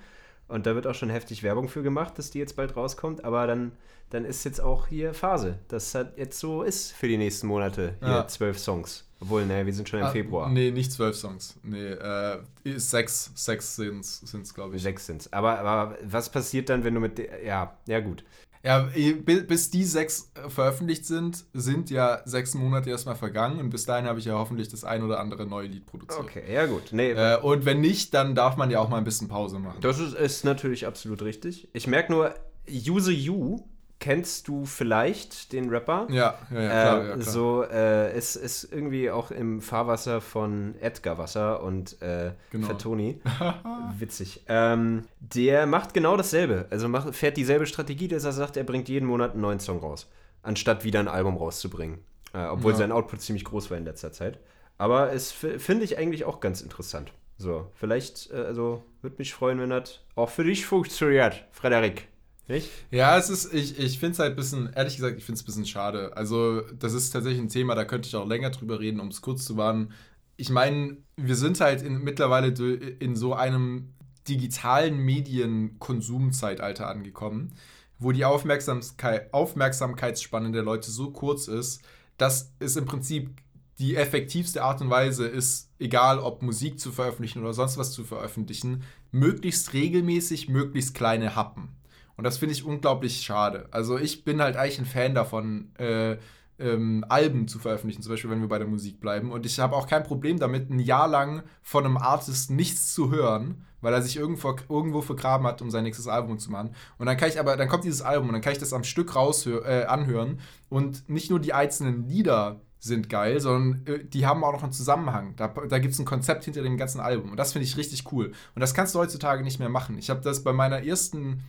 [0.48, 3.46] und da wird auch schon heftig Werbung für gemacht, dass die jetzt bald rauskommt, aber
[3.46, 3.72] dann,
[4.08, 7.94] dann ist jetzt auch hier Phase, dass das jetzt so ist für die nächsten Monate.
[8.00, 8.28] Hier Ja.
[8.28, 9.04] zwölf Songs.
[9.20, 10.50] Obwohl, naja, wir sind schon im Ah, Februar.
[10.50, 11.54] Nee, nicht zwölf Songs.
[11.62, 12.38] Nee, äh,
[12.76, 14.82] sechs, sechs sind es, glaube ich.
[14.82, 15.32] Sechs sind's.
[15.32, 17.18] Aber, aber was passiert dann, wenn du mit.
[17.44, 18.22] Ja, ja, gut.
[18.64, 23.60] Ja, eh, bi- bis die sechs äh, veröffentlicht sind, sind ja sechs Monate erstmal vergangen
[23.60, 26.18] und bis dahin habe ich ja hoffentlich das ein oder andere neue Lied produziert.
[26.24, 26.84] Okay, ja, gut.
[26.92, 29.78] Nee, Äh, und wenn nicht, dann darf man ja auch mal ein bisschen Pause machen.
[29.82, 31.68] Das ist, ist natürlich absolut richtig.
[31.74, 32.34] Ich merke nur,
[32.66, 33.60] Use You
[34.00, 36.06] kennst du vielleicht, den Rapper.
[36.10, 37.02] Ja, ja, ja, klar.
[37.04, 37.20] äh, ja, klar.
[37.22, 42.66] So, äh, ist, ist irgendwie auch im Fahrwasser von Edgar Wasser und äh, Genau.
[42.66, 43.20] Fatoni.
[43.98, 44.44] Witzig.
[44.48, 46.66] Ähm, der macht genau dasselbe.
[46.70, 49.78] Also macht, fährt dieselbe Strategie, dass er sagt, er bringt jeden Monat einen neuen Song
[49.78, 50.10] raus,
[50.42, 51.98] anstatt wieder ein Album rauszubringen.
[52.32, 52.78] Äh, obwohl Ja.
[52.78, 54.38] sein Output ziemlich groß war in letzter Zeit.
[54.76, 57.12] Aber es finde ich eigentlich auch ganz interessant.
[57.38, 62.08] So, vielleicht, äh, also würde mich freuen, wenn das auch für dich funktioniert, Frederik.
[62.46, 62.70] Nicht?
[62.90, 65.42] Ja, es ist, ich, ich finde es halt ein bisschen, ehrlich gesagt, ich finde es
[65.42, 66.16] ein bisschen schade.
[66.16, 69.22] Also, das ist tatsächlich ein Thema, da könnte ich auch länger drüber reden, um es
[69.22, 69.92] kurz zu warnen.
[70.36, 73.94] Ich meine, wir sind halt in, mittlerweile in so einem
[74.28, 77.52] digitalen Medienkonsumzeitalter angekommen,
[77.98, 81.82] wo die Aufmerksamkeit, Aufmerksamkeitsspanne der Leute so kurz ist,
[82.18, 83.30] dass es im Prinzip
[83.78, 88.04] die effektivste Art und Weise ist, egal ob Musik zu veröffentlichen oder sonst was zu
[88.04, 91.70] veröffentlichen, möglichst regelmäßig, möglichst kleine Happen.
[92.16, 93.66] Und das finde ich unglaublich schade.
[93.70, 96.16] Also ich bin halt eigentlich ein Fan davon, äh,
[96.58, 99.32] ähm, Alben zu veröffentlichen, zum Beispiel, wenn wir bei der Musik bleiben.
[99.32, 103.10] Und ich habe auch kein Problem damit, ein Jahr lang von einem Artist nichts zu
[103.10, 106.74] hören, weil er sich irgendwo, irgendwo vergraben hat, um sein nächstes Album zu machen.
[106.98, 108.84] Und dann kann ich aber, dann kommt dieses Album und dann kann ich das am
[108.84, 114.26] Stück raus äh, anhören und nicht nur die einzelnen Lieder sind geil, sondern äh, die
[114.26, 115.34] haben auch noch einen Zusammenhang.
[115.36, 117.30] Da, da gibt es ein Konzept hinter dem ganzen Album.
[117.30, 118.32] Und das finde ich richtig cool.
[118.54, 119.98] Und das kannst du heutzutage nicht mehr machen.
[119.98, 121.42] Ich habe das bei meiner ersten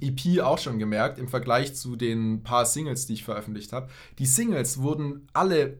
[0.00, 3.88] EP auch schon gemerkt, im Vergleich zu den paar Singles, die ich veröffentlicht habe.
[4.18, 5.78] Die Singles wurden alle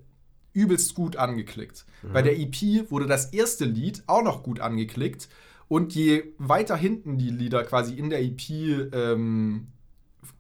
[0.52, 1.86] übelst gut angeklickt.
[2.02, 2.12] Mhm.
[2.12, 5.28] Bei der EP wurde das erste Lied auch noch gut angeklickt.
[5.68, 8.50] Und je weiter hinten die Lieder quasi in der EP
[8.92, 9.68] ähm,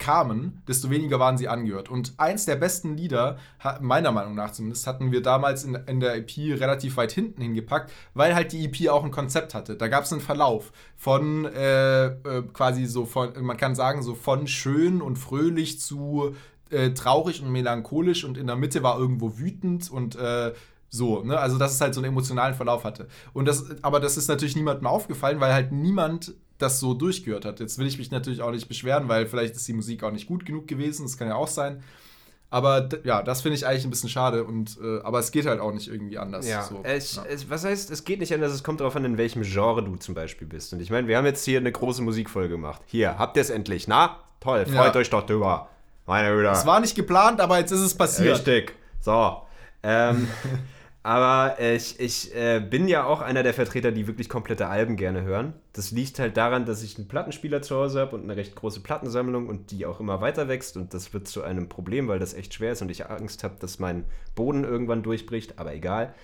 [0.00, 1.88] kamen, desto weniger waren sie angehört.
[1.88, 3.36] Und eins der besten Lieder,
[3.80, 7.92] meiner Meinung nach zumindest, hatten wir damals in, in der EP relativ weit hinten hingepackt,
[8.14, 9.76] weil halt die EP auch ein Konzept hatte.
[9.76, 14.14] Da gab es einen Verlauf von äh, äh, quasi so von, man kann sagen, so
[14.14, 16.34] von schön und fröhlich zu
[16.70, 20.52] äh, traurig und melancholisch und in der Mitte war irgendwo wütend und äh,
[20.88, 21.38] so, ne?
[21.38, 23.06] Also, dass es halt so einen emotionalen Verlauf hatte.
[23.32, 27.60] Und das, aber das ist natürlich niemandem aufgefallen, weil halt niemand das so durchgehört hat.
[27.60, 30.26] Jetzt will ich mich natürlich auch nicht beschweren, weil vielleicht ist die Musik auch nicht
[30.26, 31.04] gut genug gewesen.
[31.04, 31.82] Das kann ja auch sein.
[32.50, 34.44] Aber ja, das finde ich eigentlich ein bisschen schade.
[34.44, 36.48] Und, äh, aber es geht halt auch nicht irgendwie anders.
[36.48, 36.64] Ja.
[36.64, 37.24] So, es, ja.
[37.24, 39.96] Es, was heißt, es geht nicht anders, es kommt darauf an, in welchem Genre du
[39.96, 40.72] zum Beispiel bist.
[40.72, 42.82] Und ich meine, wir haben jetzt hier eine große Musikfolge gemacht.
[42.86, 43.86] Hier, habt ihr es endlich?
[43.86, 45.00] Na, toll, freut ja.
[45.00, 45.68] euch doch drüber.
[46.06, 46.48] Meine Güte.
[46.48, 48.38] Es war nicht geplant, aber jetzt ist es passiert.
[48.38, 48.74] Richtig.
[49.00, 49.42] So.
[49.84, 50.26] Ähm,
[51.02, 55.22] Aber ich, ich äh, bin ja auch einer der Vertreter, die wirklich komplette Alben gerne
[55.22, 55.54] hören.
[55.72, 58.80] Das liegt halt daran, dass ich einen Plattenspieler zu Hause habe und eine recht große
[58.80, 60.76] Plattensammlung und die auch immer weiter wächst.
[60.76, 63.56] Und das wird zu einem Problem, weil das echt schwer ist und ich Angst habe,
[63.58, 65.58] dass mein Boden irgendwann durchbricht.
[65.58, 66.14] Aber egal.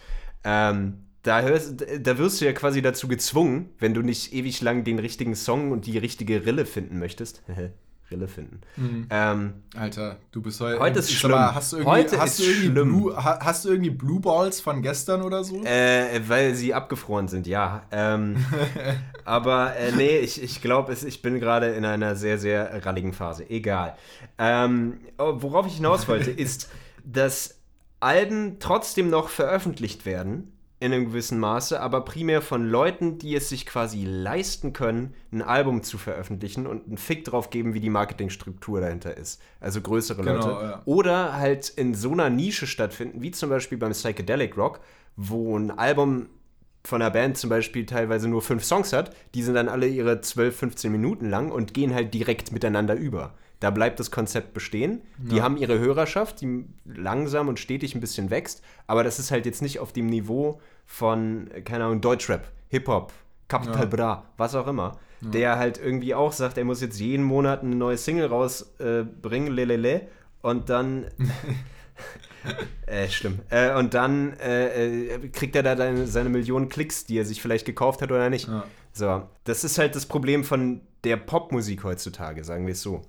[0.44, 4.84] Ähm, da, hörst, da wirst du ja quasi dazu gezwungen, wenn du nicht ewig lang
[4.84, 7.42] den richtigen Song und die richtige Rille finden möchtest.
[8.10, 8.60] Rille finden.
[8.76, 9.06] Mhm.
[9.10, 10.78] Ähm, Alter, du bist heute.
[10.78, 11.32] Heute ist schlimm.
[11.32, 12.74] Mal, hast du irgendwie, heute hast ist schlimm.
[12.74, 15.62] Blue, hast du irgendwie Blue Balls von gestern oder so?
[15.64, 17.82] Äh, weil sie abgefroren sind, ja.
[17.90, 18.36] Ähm,
[19.24, 23.48] aber äh, nee, ich, ich glaube, ich bin gerade in einer sehr, sehr ralligen Phase.
[23.50, 23.96] Egal.
[24.38, 26.70] Ähm, oh, worauf ich hinaus wollte, ist,
[27.04, 27.58] dass
[27.98, 33.48] Alben trotzdem noch veröffentlicht werden in einem gewissen Maße, aber primär von Leuten, die es
[33.48, 37.88] sich quasi leisten können, ein Album zu veröffentlichen und einen Fick drauf geben, wie die
[37.88, 39.40] Marketingstruktur dahinter ist.
[39.58, 40.48] Also größere genau, Leute.
[40.48, 40.82] Ja.
[40.84, 44.80] Oder halt in so einer Nische stattfinden, wie zum Beispiel beim Psychedelic Rock,
[45.16, 46.28] wo ein Album
[46.84, 50.20] von einer Band zum Beispiel teilweise nur fünf Songs hat, die sind dann alle ihre
[50.20, 53.34] 12, 15 Minuten lang und gehen halt direkt miteinander über.
[53.60, 55.00] Da bleibt das Konzept bestehen.
[55.24, 55.30] Ja.
[55.30, 59.46] Die haben ihre Hörerschaft, die langsam und stetig ein bisschen wächst, aber das ist halt
[59.46, 63.12] jetzt nicht auf dem Niveau von, keine Ahnung, Deutschrap, Hip-Hop,
[63.48, 63.84] Capital ja.
[63.86, 64.98] Bra, was auch immer.
[65.22, 65.30] Ja.
[65.30, 69.50] Der halt irgendwie auch sagt, er muss jetzt jeden Monat eine neue Single rausbringen, äh,
[69.50, 70.08] lelele,
[70.42, 71.06] und dann.
[72.86, 73.40] äh, schlimm.
[73.48, 77.40] Äh, und dann äh, äh, kriegt er da deine, seine Millionen Klicks, die er sich
[77.40, 78.46] vielleicht gekauft hat oder nicht.
[78.46, 78.64] Ja.
[78.92, 83.02] So, das ist halt das Problem von der Popmusik heutzutage, sagen wir es so.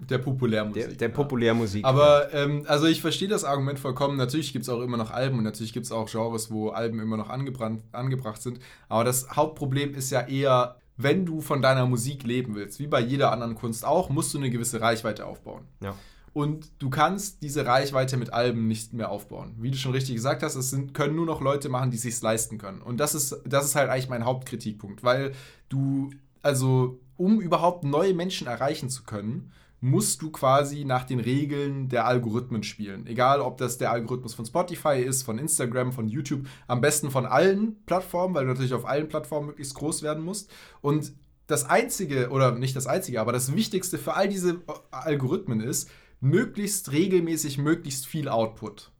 [0.00, 0.88] Der Populärmusik.
[0.88, 1.84] Der, der Populärmusik.
[1.84, 4.16] Aber ähm, also ich verstehe das Argument vollkommen.
[4.16, 7.00] Natürlich gibt es auch immer noch Alben und natürlich gibt es auch Genres, wo Alben
[7.00, 8.60] immer noch angebracht sind.
[8.88, 13.00] Aber das Hauptproblem ist ja eher, wenn du von deiner Musik leben willst, wie bei
[13.00, 15.62] jeder anderen Kunst auch, musst du eine gewisse Reichweite aufbauen.
[15.82, 15.94] Ja.
[16.32, 19.54] Und du kannst diese Reichweite mit Alben nicht mehr aufbauen.
[19.58, 22.02] Wie du schon richtig gesagt hast, es sind, können nur noch Leute machen, die es
[22.02, 22.80] sich leisten können.
[22.80, 25.32] Und das ist, das ist halt eigentlich mein Hauptkritikpunkt, weil
[25.68, 26.10] du,
[26.42, 32.06] also um überhaupt neue Menschen erreichen zu können, musst du quasi nach den Regeln der
[32.06, 33.06] Algorithmen spielen.
[33.06, 37.26] Egal, ob das der Algorithmus von Spotify ist, von Instagram, von YouTube, am besten von
[37.26, 40.50] allen Plattformen, weil du natürlich auf allen Plattformen möglichst groß werden musst.
[40.80, 41.12] Und
[41.46, 44.60] das Einzige, oder nicht das Einzige, aber das Wichtigste für all diese
[44.90, 45.88] Algorithmen ist,
[46.20, 48.90] möglichst regelmäßig, möglichst viel Output.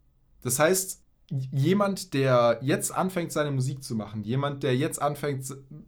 [0.42, 5.44] Das heißt, jemand, der jetzt anfängt, seine Musik zu machen, jemand, der jetzt anfängt,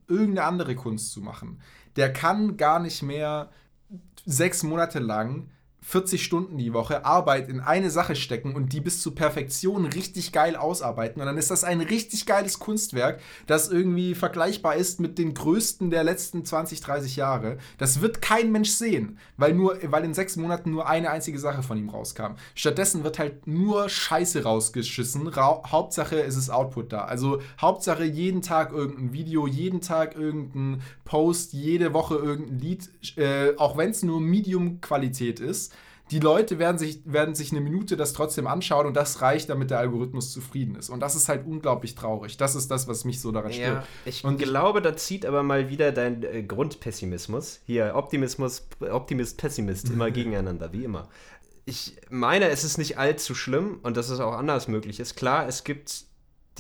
[0.06, 1.60] irgendeine andere Kunst zu machen,
[1.96, 3.50] der kann gar nicht mehr
[4.26, 5.50] sechs Monate lang
[5.82, 10.32] 40 Stunden die Woche Arbeit in eine Sache stecken und die bis zur Perfektion richtig
[10.32, 11.20] geil ausarbeiten.
[11.20, 15.90] Und dann ist das ein richtig geiles Kunstwerk, das irgendwie vergleichbar ist mit den größten
[15.90, 17.58] der letzten 20, 30 Jahre.
[17.78, 21.62] Das wird kein Mensch sehen, weil, nur, weil in sechs Monaten nur eine einzige Sache
[21.62, 22.34] von ihm rauskam.
[22.54, 25.26] Stattdessen wird halt nur Scheiße rausgeschissen.
[25.28, 27.04] Ra Hauptsache es Output da.
[27.04, 33.56] Also Hauptsache jeden Tag irgendein Video, jeden Tag irgendein Post, jede Woche irgendein Lied, äh,
[33.56, 35.69] auch wenn es nur Medium-Qualität ist
[36.10, 39.70] die Leute werden sich, werden sich eine Minute das trotzdem anschauen und das reicht, damit
[39.70, 40.90] der Algorithmus zufrieden ist.
[40.90, 42.36] Und das ist halt unglaublich traurig.
[42.36, 43.84] Das ist das, was mich so daran stört.
[43.84, 47.60] Ja, ich und glaube, da zieht aber mal wieder dein äh, Grundpessimismus.
[47.64, 51.08] Hier, Optimismus, Optimist, Pessimist, immer gegeneinander, wie immer.
[51.64, 55.14] Ich meine, es ist nicht allzu schlimm und dass es auch anders möglich ist.
[55.14, 56.09] Klar, es gibt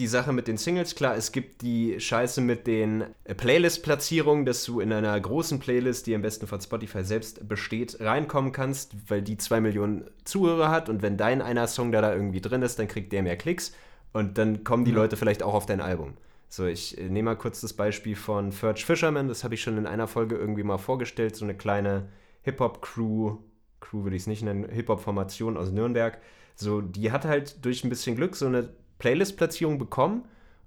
[0.00, 4.64] die Sache mit den Singles, klar, es gibt die Scheiße mit den äh, Playlist-Platzierungen, dass
[4.64, 9.20] du in einer großen Playlist, die am besten von Spotify selbst besteht, reinkommen kannst, weil
[9.20, 12.78] die zwei Millionen Zuhörer hat und wenn dein einer Song da, da irgendwie drin ist,
[12.78, 13.74] dann kriegt der mehr Klicks
[14.12, 14.96] und dann kommen die ja.
[14.96, 16.14] Leute vielleicht auch auf dein Album.
[16.48, 19.76] So, ich äh, nehme mal kurz das Beispiel von Ferch Fisherman, das habe ich schon
[19.76, 22.08] in einer Folge irgendwie mal vorgestellt, so eine kleine
[22.42, 23.36] Hip-Hop-Crew,
[23.80, 26.18] Crew würde ich es nicht nennen, Hip-Hop-Formation aus Nürnberg.
[26.54, 28.68] So, die hat halt durch ein bisschen Glück so eine
[29.00, 30.24] Playlist-Platzierung bekommen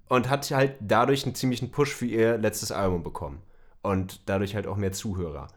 [0.08, 3.40] und hat halt dadurch einen ziemlichen Push für ihr letztes Album bekommen.
[3.82, 5.48] Und dadurch halt auch mehr Zuhörer.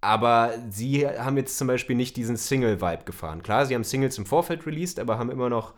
[0.00, 3.42] Aber sie haben jetzt zum Beispiel nicht diesen Single-Vibe gefahren.
[3.42, 5.74] Klar, sie haben Singles im Vorfeld released, aber haben immer noch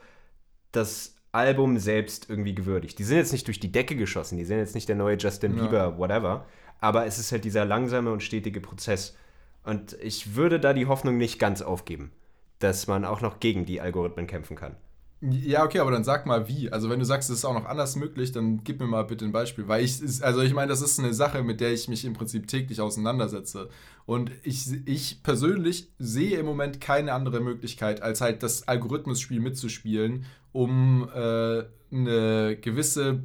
[0.72, 2.98] das Album selbst irgendwie gewürdigt.
[2.98, 5.54] Die sind jetzt nicht durch die Decke geschossen, die sind jetzt nicht der neue Justin
[5.54, 5.98] Bieber, ja.
[5.98, 6.44] whatever.
[6.80, 9.16] Aber es ist halt dieser langsame und stetige Prozess.
[9.64, 12.10] Und ich würde da die Hoffnung nicht ganz aufgeben,
[12.58, 14.76] dass man auch noch gegen die Algorithmen kämpfen kann.
[15.22, 16.72] Ja, okay, aber dann sag mal wie.
[16.72, 19.26] Also wenn du sagst, es ist auch noch anders möglich, dann gib mir mal bitte
[19.26, 19.68] ein Beispiel.
[19.68, 22.46] Weil ich, also ich meine, das ist eine Sache, mit der ich mich im Prinzip
[22.46, 23.68] täglich auseinandersetze.
[24.06, 30.24] Und ich, ich persönlich sehe im Moment keine andere Möglichkeit, als halt das Algorithmusspiel mitzuspielen,
[30.52, 33.22] um äh, eine gewisse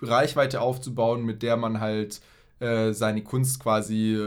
[0.00, 2.22] Reichweite aufzubauen, mit der man halt
[2.58, 4.18] äh, seine Kunst quasi,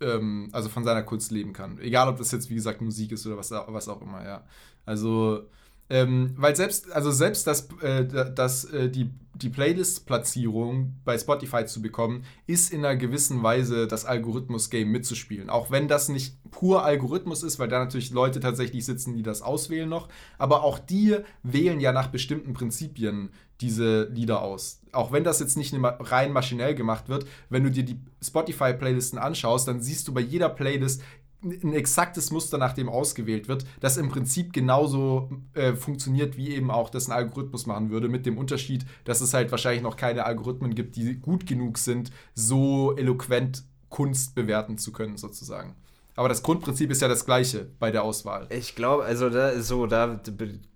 [0.00, 1.80] ähm, also von seiner Kunst leben kann.
[1.80, 4.44] Egal, ob das jetzt, wie gesagt, Musik ist oder was, was auch immer, ja.
[4.86, 5.48] Also
[5.92, 11.82] ähm, weil selbst, also selbst das, äh, das, äh, die, die Playlist-Platzierung bei Spotify zu
[11.82, 15.50] bekommen, ist in einer gewissen Weise das Algorithmus-Game mitzuspielen.
[15.50, 19.42] Auch wenn das nicht pur Algorithmus ist, weil da natürlich Leute tatsächlich sitzen, die das
[19.42, 20.08] auswählen noch.
[20.38, 23.28] Aber auch die wählen ja nach bestimmten Prinzipien
[23.60, 24.80] diese Lieder aus.
[24.92, 29.68] Auch wenn das jetzt nicht rein maschinell gemacht wird, wenn du dir die Spotify-Playlisten anschaust,
[29.68, 31.02] dann siehst du bei jeder Playlist
[31.44, 36.70] ein exaktes Muster, nach dem ausgewählt wird, das im Prinzip genauso äh, funktioniert, wie eben
[36.70, 40.24] auch das ein Algorithmus machen würde, mit dem Unterschied, dass es halt wahrscheinlich noch keine
[40.24, 45.74] Algorithmen gibt, die gut genug sind, so eloquent Kunst bewerten zu können, sozusagen.
[46.14, 48.46] Aber das Grundprinzip ist ja das gleiche bei der Auswahl.
[48.50, 50.20] Ich glaube, also da so, da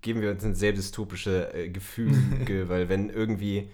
[0.01, 2.17] geben wir uns ein sehr dystopische äh, Gefühl,
[2.67, 3.69] weil wenn irgendwie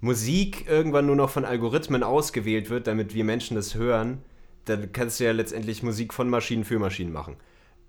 [0.00, 4.22] Musik irgendwann nur noch von Algorithmen ausgewählt wird, damit wir Menschen das hören,
[4.64, 7.36] dann kannst du ja letztendlich Musik von Maschinen für Maschinen machen.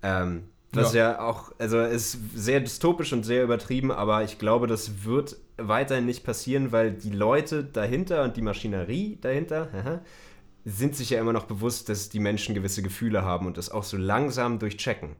[0.02, 1.12] Ähm, was ja.
[1.12, 1.20] ja.
[1.20, 6.24] auch, also ist sehr dystopisch und sehr übertrieben, aber ich glaube, das wird weiterhin nicht
[6.24, 10.02] passieren, weil die Leute dahinter und die Maschinerie dahinter
[10.64, 13.84] sind sich ja immer noch bewusst, dass die Menschen gewisse Gefühle haben und das auch
[13.84, 15.16] so langsam durchchecken.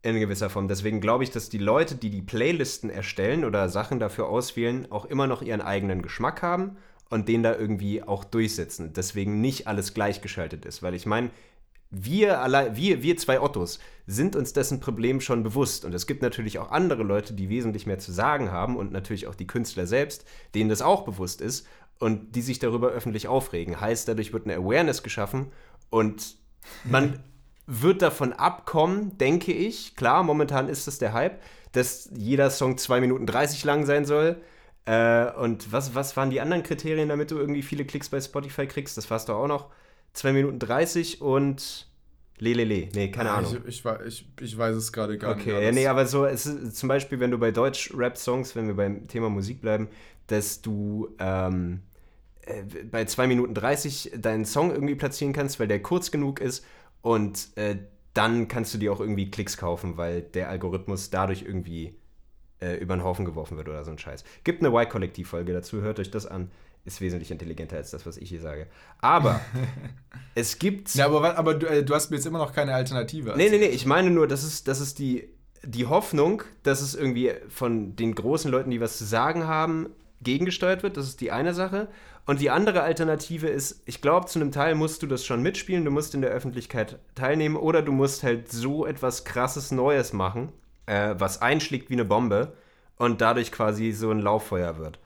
[0.00, 0.68] In gewisser Form.
[0.68, 5.04] Deswegen glaube ich, dass die Leute, die die Playlisten erstellen oder Sachen dafür auswählen, auch
[5.04, 6.76] immer noch ihren eigenen Geschmack haben
[7.10, 8.92] und den da irgendwie auch durchsetzen.
[8.92, 10.82] Deswegen nicht alles gleichgeschaltet ist.
[10.82, 11.30] Weil ich meine,
[11.90, 12.38] wir,
[12.74, 15.84] wir, wir zwei Ottos sind uns dessen Problem schon bewusst.
[15.84, 19.26] Und es gibt natürlich auch andere Leute, die wesentlich mehr zu sagen haben und natürlich
[19.26, 21.66] auch die Künstler selbst, denen das auch bewusst ist
[21.98, 23.80] und die sich darüber öffentlich aufregen.
[23.80, 25.46] Heißt, dadurch wird eine Awareness geschaffen
[25.90, 26.36] und
[26.84, 27.20] man
[27.66, 29.96] wird davon abkommen, denke ich.
[29.96, 31.40] Klar, momentan ist das der Hype,
[31.72, 34.40] dass jeder Song 2 Minuten 30 lang sein soll.
[34.88, 38.66] Äh, und was, was waren die anderen Kriterien, damit du irgendwie viele Klicks bei Spotify
[38.66, 38.96] kriegst?
[38.96, 39.66] Das warst du auch noch.
[40.14, 41.86] 2 Minuten 30 und
[42.38, 42.88] Lelele.
[42.94, 43.58] Nee, keine ah, Ahnung.
[43.66, 45.40] Ich, ich, ich, ich weiß es gerade gar okay.
[45.40, 45.54] nicht.
[45.54, 48.76] Okay, ja, nee, aber so, es ist zum Beispiel, wenn du bei Deutsch-Rap-Songs, wenn wir
[48.76, 49.88] beim Thema Musik bleiben,
[50.28, 51.82] dass du ähm,
[52.46, 56.64] äh, bei 2 Minuten 30 deinen Song irgendwie platzieren kannst, weil der kurz genug ist
[57.02, 57.76] und äh,
[58.14, 61.94] dann kannst du dir auch irgendwie Klicks kaufen, weil der Algorithmus dadurch irgendwie
[62.60, 64.24] äh, über den Haufen geworfen wird oder so ein Scheiß.
[64.44, 66.50] Gibt eine Y-Kollektiv-Folge dazu, hört euch das an.
[66.84, 68.66] Ist wesentlich intelligenter als das, was ich hier sage.
[69.00, 69.40] Aber
[70.34, 70.94] es gibt.
[70.94, 73.34] Ja, aber, aber du, äh, du, hast mir jetzt immer noch keine Alternative.
[73.36, 75.28] Nee, nee, nee, ich meine nur, das ist, das ist die,
[75.62, 79.90] die Hoffnung, dass es irgendwie von den großen Leuten, die was zu sagen haben,
[80.22, 80.96] gegengesteuert wird.
[80.96, 81.88] Das ist die eine Sache.
[82.26, 85.84] Und die andere Alternative ist, ich glaube, zu einem Teil musst du das schon mitspielen,
[85.84, 90.52] du musst in der Öffentlichkeit teilnehmen oder du musst halt so etwas krasses Neues machen,
[90.88, 92.52] äh, was einschlägt wie eine Bombe
[92.96, 94.98] und dadurch quasi so ein Lauffeuer wird.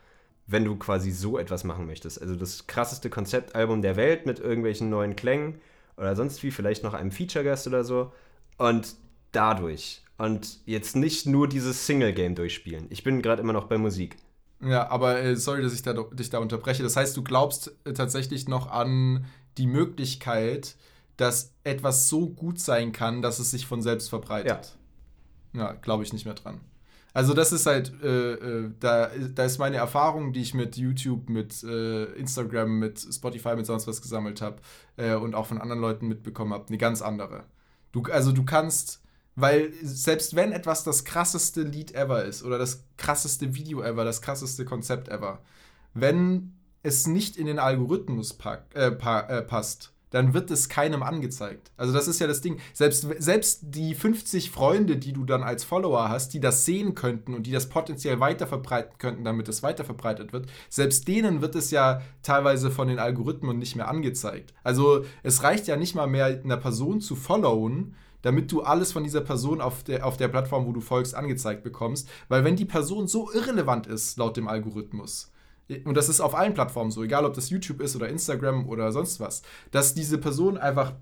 [0.46, 2.20] Wenn du quasi so etwas machen möchtest.
[2.20, 5.60] Also das krasseste Konzeptalbum der Welt mit irgendwelchen neuen Klängen
[5.96, 8.12] oder sonst wie, vielleicht noch einem Feature-Gast oder so.
[8.58, 8.94] Und
[9.32, 10.02] dadurch.
[10.18, 12.86] Und jetzt nicht nur dieses Single-Game durchspielen.
[12.90, 14.16] Ich bin gerade immer noch bei Musik.
[14.60, 16.82] Ja, aber äh, sorry, dass ich da, dich da unterbreche.
[16.82, 19.26] Das heißt, du glaubst äh, tatsächlich noch an
[19.58, 20.76] die Möglichkeit,
[21.16, 24.48] dass etwas so gut sein kann, dass es sich von selbst verbreitet.
[24.48, 24.81] Ja,
[25.52, 26.60] ja glaube ich nicht mehr dran.
[27.14, 31.28] Also das ist halt, äh, äh, da, da ist meine Erfahrung, die ich mit YouTube,
[31.28, 34.56] mit äh, Instagram, mit Spotify, mit sonst was gesammelt habe
[34.96, 37.44] äh, und auch von anderen Leuten mitbekommen habe, eine ganz andere.
[37.92, 39.02] Du, also du kannst,
[39.36, 44.22] weil selbst wenn etwas das krasseste Lied ever ist oder das krasseste Video ever, das
[44.22, 45.40] krasseste Konzept ever,
[45.92, 51.02] wenn es nicht in den Algorithmus pack, äh, pa äh, passt, dann wird es keinem
[51.02, 51.72] angezeigt.
[51.76, 52.58] Also das ist ja das Ding.
[52.72, 57.34] Selbst, selbst die 50 Freunde, die du dann als Follower hast, die das sehen könnten
[57.34, 62.02] und die das potenziell weiterverbreiten könnten, damit es weiterverbreitet wird, selbst denen wird es ja
[62.22, 64.54] teilweise von den Algorithmen nicht mehr angezeigt.
[64.62, 69.02] Also es reicht ja nicht mal mehr, einer Person zu followen, damit du alles von
[69.02, 72.08] dieser Person auf der, auf der Plattform, wo du folgst, angezeigt bekommst.
[72.28, 75.31] Weil wenn die Person so irrelevant ist, laut dem Algorithmus,
[75.84, 78.92] und das ist auf allen Plattformen so, egal ob das YouTube ist oder Instagram oder
[78.92, 80.92] sonst was, dass diese Person einfach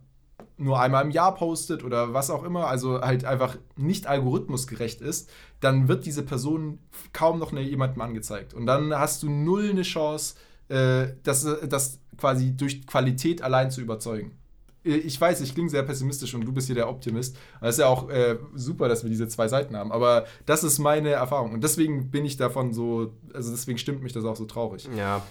[0.57, 5.31] nur einmal im Jahr postet oder was auch immer, also halt einfach nicht algorithmusgerecht ist,
[5.61, 6.79] dann wird diese Person
[7.13, 8.55] kaum noch jemandem angezeigt.
[8.55, 10.35] Und dann hast du null eine Chance,
[10.69, 14.40] äh, das, das quasi durch Qualität allein zu überzeugen.
[14.85, 17.37] Äh, ich weiß, ich klinge sehr pessimistisch und du bist hier der Optimist.
[17.61, 19.93] Das ist ja auch äh, super, dass wir diese zwei Seiten haben.
[19.93, 21.53] Aber das ist meine Erfahrung.
[21.53, 24.89] Und deswegen bin ich davon so, also deswegen stimmt mich das auch so traurig.
[24.97, 25.23] Ja.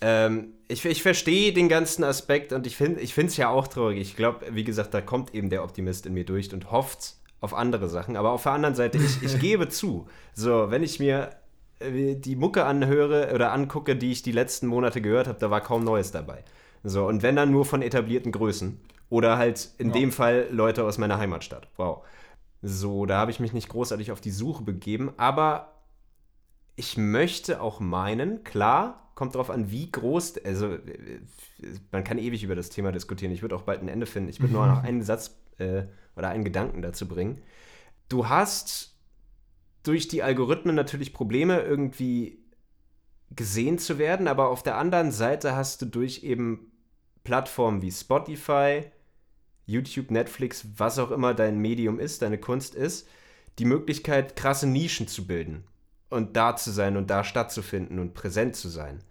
[0.00, 4.00] Ähm, ich, ich verstehe den ganzen Aspekt und ich finde es ja auch traurig.
[4.00, 7.54] Ich glaube, wie gesagt, da kommt eben der Optimist in mir durch und hofft auf
[7.54, 8.16] andere Sachen.
[8.16, 11.30] Aber auf der anderen Seite, ich, ich gebe zu, so, wenn ich mir
[11.78, 15.60] äh, die Mucke anhöre oder angucke, die ich die letzten Monate gehört habe, da war
[15.60, 16.44] kaum Neues dabei.
[16.84, 18.78] So, und wenn dann nur von etablierten Größen.
[19.10, 19.94] Oder halt in ja.
[19.94, 21.68] dem Fall Leute aus meiner Heimatstadt.
[21.76, 22.04] Wow.
[22.62, 25.72] So, da habe ich mich nicht großartig auf die Suche begeben, aber
[26.76, 30.78] ich möchte auch meinen, klar, kommt darauf an, wie groß, also
[31.92, 33.32] man kann ewig über das Thema diskutieren.
[33.32, 34.30] Ich würde auch bald ein Ende finden.
[34.30, 35.82] Ich würde nur noch einen Satz äh,
[36.16, 37.42] oder einen Gedanken dazu bringen.
[38.08, 38.96] Du hast
[39.82, 42.42] durch die Algorithmen natürlich Probleme, irgendwie
[43.30, 46.72] gesehen zu werden, aber auf der anderen Seite hast du durch eben
[47.24, 48.82] Plattformen wie Spotify,
[49.66, 53.08] YouTube, Netflix, was auch immer dein Medium ist, deine Kunst ist,
[53.58, 55.64] die Möglichkeit, krasse Nischen zu bilden
[56.10, 59.02] und da zu sein und da stattzufinden und präsent zu sein.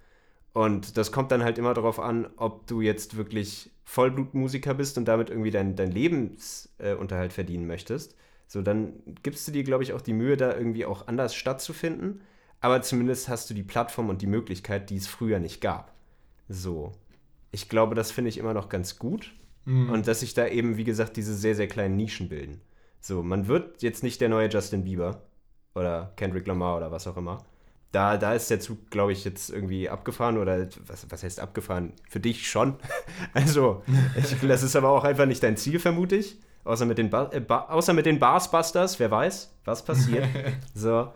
[0.53, 5.05] Und das kommt dann halt immer darauf an, ob du jetzt wirklich Vollblutmusiker bist und
[5.05, 8.16] damit irgendwie deinen dein Lebensunterhalt äh, verdienen möchtest.
[8.47, 8.93] So, dann
[9.24, 12.22] gibst du dir, glaube ich, auch die Mühe, da irgendwie auch anders stattzufinden.
[12.61, 15.91] Aber zumindest hast du die Plattform und die Möglichkeit, die es früher nicht gab.
[16.47, 16.91] So
[17.54, 19.32] ich glaube, das finde ich immer noch ganz gut.
[19.66, 19.89] Mhm.
[19.89, 22.60] Und dass sich da eben, wie gesagt, diese sehr, sehr kleinen Nischen bilden.
[22.99, 25.22] So, man wird jetzt nicht der neue Justin Bieber
[25.76, 27.45] oder Kendrick Lamar oder was auch immer.
[27.91, 31.93] Da, da ist der Zug, glaube ich, jetzt irgendwie abgefahren oder was, was heißt abgefahren?
[32.10, 32.76] Für dich schon.
[33.34, 33.84] also,
[34.18, 36.39] ich, das ist aber auch einfach nicht dein Ziel, vermute ich.
[36.64, 40.28] Außer mit den, ba äh, ba außer mit den Barsbusters, wer weiß, was passiert.
[40.74, 41.12] so,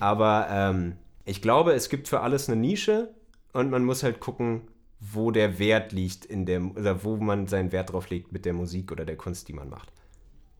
[0.00, 3.10] aber ähm, ich glaube, es gibt für alles eine Nische
[3.52, 4.62] und man muss halt gucken,
[5.04, 8.52] wo der Wert liegt in der, oder wo man seinen Wert drauf legt mit der
[8.52, 9.92] Musik oder der Kunst, die man macht.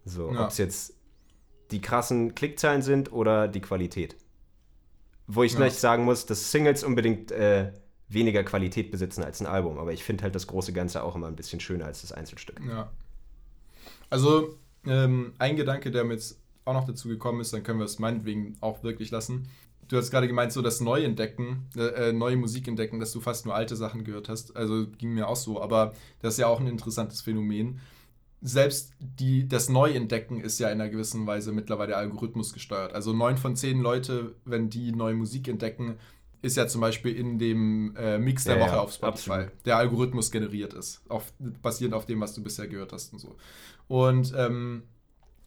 [0.04, 0.44] So, ja.
[0.44, 0.94] ob es jetzt
[1.70, 4.16] die krassen Klickzahlen sind oder die Qualität.
[5.28, 5.60] Wo ich ja.
[5.60, 7.72] nicht sagen muss, dass Singles unbedingt äh,
[8.08, 11.28] weniger Qualität besitzen als ein Album, aber ich finde halt das große Ganze auch immer
[11.28, 12.60] ein bisschen schöner als das Einzelstück.
[12.68, 12.90] Ja.
[14.10, 17.86] Also, ähm, ein Gedanke, der mir jetzt auch noch dazu gekommen ist, dann können wir
[17.86, 19.48] es meinetwegen auch wirklich lassen
[19.92, 23.44] du hast gerade gemeint, so das Neuentdecken, äh, äh, neue Musik entdecken, dass du fast
[23.44, 24.56] nur alte Sachen gehört hast.
[24.56, 27.80] Also ging mir auch so, aber das ist ja auch ein interessantes Phänomen.
[28.40, 32.94] Selbst die, das Neuentdecken ist ja in einer gewissen Weise mittlerweile Algorithmus gesteuert.
[32.94, 35.96] Also neun von zehn Leute, wenn die neue Musik entdecken,
[36.40, 39.66] ist ja zum Beispiel in dem äh, Mix der ja, Woche ja, auf Spotify, absolut.
[39.66, 43.36] der Algorithmus generiert ist, auf, basierend auf dem, was du bisher gehört hast und so.
[43.86, 44.84] Und ähm,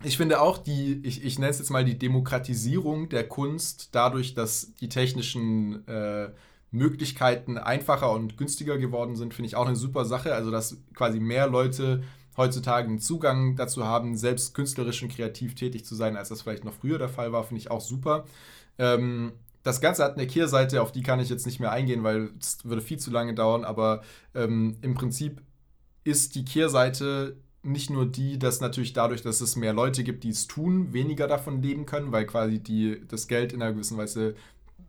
[0.03, 4.33] ich finde auch die, ich, ich nenne es jetzt mal die Demokratisierung der Kunst, dadurch,
[4.33, 6.29] dass die technischen äh,
[6.71, 10.35] Möglichkeiten einfacher und günstiger geworden sind, finde ich auch eine super Sache.
[10.35, 12.03] Also, dass quasi mehr Leute
[12.37, 16.65] heutzutage einen Zugang dazu haben, selbst künstlerisch und kreativ tätig zu sein, als das vielleicht
[16.65, 18.25] noch früher der Fall war, finde ich auch super.
[18.77, 19.31] Ähm,
[19.63, 22.63] das Ganze hat eine Kehrseite, auf die kann ich jetzt nicht mehr eingehen, weil es
[22.65, 24.03] würde viel zu lange dauern, aber
[24.35, 25.41] ähm, im Prinzip
[26.03, 30.29] ist die Kehrseite nicht nur die, dass natürlich dadurch, dass es mehr Leute gibt, die
[30.29, 34.35] es tun, weniger davon leben können, weil quasi die, das Geld in einer gewissen Weise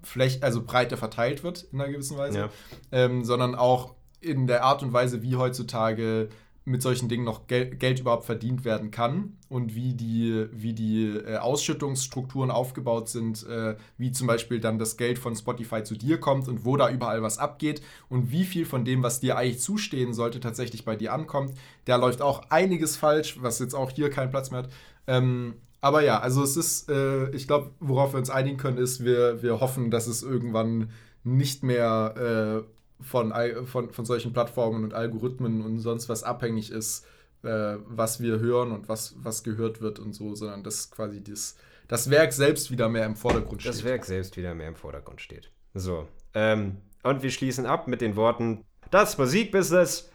[0.02, 2.50] Fläch, also breiter verteilt wird in einer gewissen Weise, Ja.
[2.92, 6.28] ähm, sondern auch in der Art und Weise, wie heutzutage
[6.66, 11.06] mit solchen Dingen noch Gel Geld überhaupt verdient werden kann und wie die, wie die
[11.06, 16.18] äh, Ausschüttungsstrukturen aufgebaut sind, äh, wie zum Beispiel dann das Geld von Spotify zu dir
[16.18, 19.60] kommt und wo da überall was abgeht und wie viel von dem, was dir eigentlich
[19.60, 21.54] zustehen sollte, tatsächlich bei dir ankommt.
[21.84, 24.70] Da läuft auch einiges falsch, was jetzt auch hier keinen Platz mehr hat.
[25.06, 29.04] Ähm, aber ja, also es ist, äh, ich glaube, worauf wir uns einigen können, ist,
[29.04, 30.90] wir, wir hoffen, dass es irgendwann
[31.22, 33.32] nicht mehr äh, von,
[33.66, 37.06] von, von solchen Plattformen und Algorithmen und sonst was abhängig ist,
[37.42, 41.56] äh, was wir hören und was, was gehört wird und so, sondern dass quasi das,
[41.88, 43.74] das Werk selbst wieder mehr im Vordergrund steht.
[43.74, 45.50] Das Werk selbst wieder mehr im Vordergrund steht.
[45.74, 46.08] So.
[46.34, 50.10] Ähm, und wir schließen ab mit den Worten: Das Musikbusiness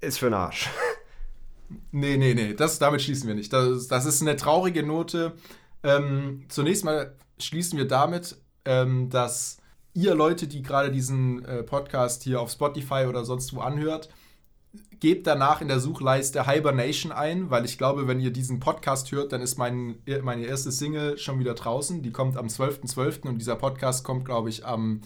[0.00, 0.68] ist für den Arsch.
[1.90, 3.52] Nee, nee, nee, das, damit schließen wir nicht.
[3.52, 5.32] Das, das ist eine traurige Note.
[5.82, 9.58] Ähm, zunächst mal schließen wir damit, ähm, dass
[9.96, 14.10] ihr Leute, die gerade diesen äh, Podcast hier auf Spotify oder sonst wo anhört,
[15.00, 19.32] gebt danach in der Suchleiste Hibernation ein, weil ich glaube, wenn ihr diesen Podcast hört,
[19.32, 22.02] dann ist mein, meine erste Single schon wieder draußen.
[22.02, 23.26] Die kommt am 12.12.
[23.26, 25.00] und dieser Podcast kommt, glaube ich, am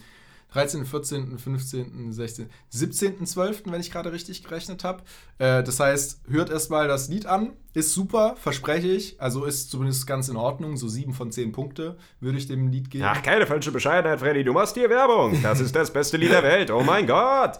[0.53, 5.03] 13., 14., 15., 16., 17.12., wenn ich gerade richtig gerechnet habe.
[5.37, 7.53] Äh, das heißt, hört erstmal das Lied an.
[7.73, 9.21] Ist super, verspreche ich.
[9.21, 10.75] Also ist zumindest ganz in Ordnung.
[10.75, 13.05] So 7 von 10 Punkte würde ich dem Lied geben.
[13.07, 14.43] Ach, keine falsche Bescheidenheit, Freddy.
[14.43, 15.41] Du machst hier Werbung.
[15.41, 16.69] Das ist das beste Lied der Welt.
[16.69, 17.59] Oh mein Gott.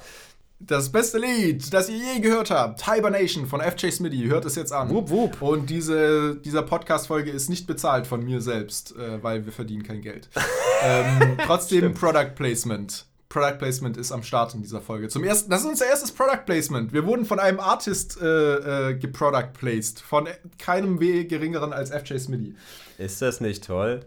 [0.63, 4.71] Das beste Lied, das ihr je gehört habt, Hibernation von FJ Smitty, hört es jetzt
[4.71, 4.89] an.
[4.91, 5.41] Wup, wup.
[5.41, 10.01] Und diese, dieser Podcast-Folge ist nicht bezahlt von mir selbst, äh, weil wir verdienen kein
[10.01, 10.29] Geld.
[10.83, 13.07] ähm, trotzdem Product Placement.
[13.29, 15.07] Product Placement ist am Start in dieser Folge.
[15.07, 16.93] Zum ersten, das ist unser erstes Product Placement.
[16.93, 20.27] Wir wurden von einem Artist äh, äh, geproduct placed, von
[20.59, 22.55] keinem we geringeren als FJ Smitty.
[22.99, 24.01] Ist das nicht toll?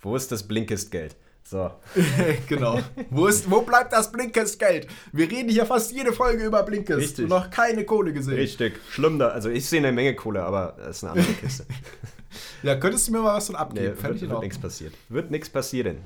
[0.00, 1.16] Wo ist das Blinkist-Geld?
[1.48, 1.70] So.
[2.48, 2.80] genau.
[3.10, 4.88] wo, ist, wo bleibt das Blinkist-Geld?
[5.12, 7.22] Wir reden hier fast jede Folge über Blinkist Richtig.
[7.24, 8.34] und noch keine Kohle gesehen.
[8.34, 8.80] Richtig.
[8.90, 9.28] Schlimm da.
[9.28, 11.66] Also ich sehe eine Menge Kohle, aber das ist eine andere Kiste.
[12.62, 13.96] Ja, könntest du mir mal was von Nee, abgeben?
[13.96, 14.92] Fänd wird, wird nichts passiert.
[15.08, 15.98] Wird nichts passieren.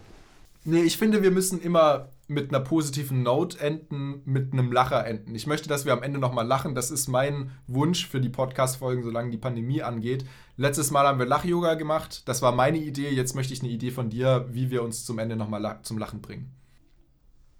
[0.64, 5.34] Nee, ich finde, wir müssen immer mit einer positiven Note enden, mit einem Lacher enden.
[5.34, 6.74] Ich möchte, dass wir am Ende nochmal lachen.
[6.76, 10.24] Das ist mein Wunsch für die Podcast-Folgen, solange die Pandemie angeht.
[10.56, 12.28] Letztes Mal haben wir Lach-Yoga gemacht.
[12.28, 13.10] Das war meine Idee.
[13.10, 15.98] Jetzt möchte ich eine Idee von dir, wie wir uns zum Ende nochmal la zum
[15.98, 16.54] Lachen bringen.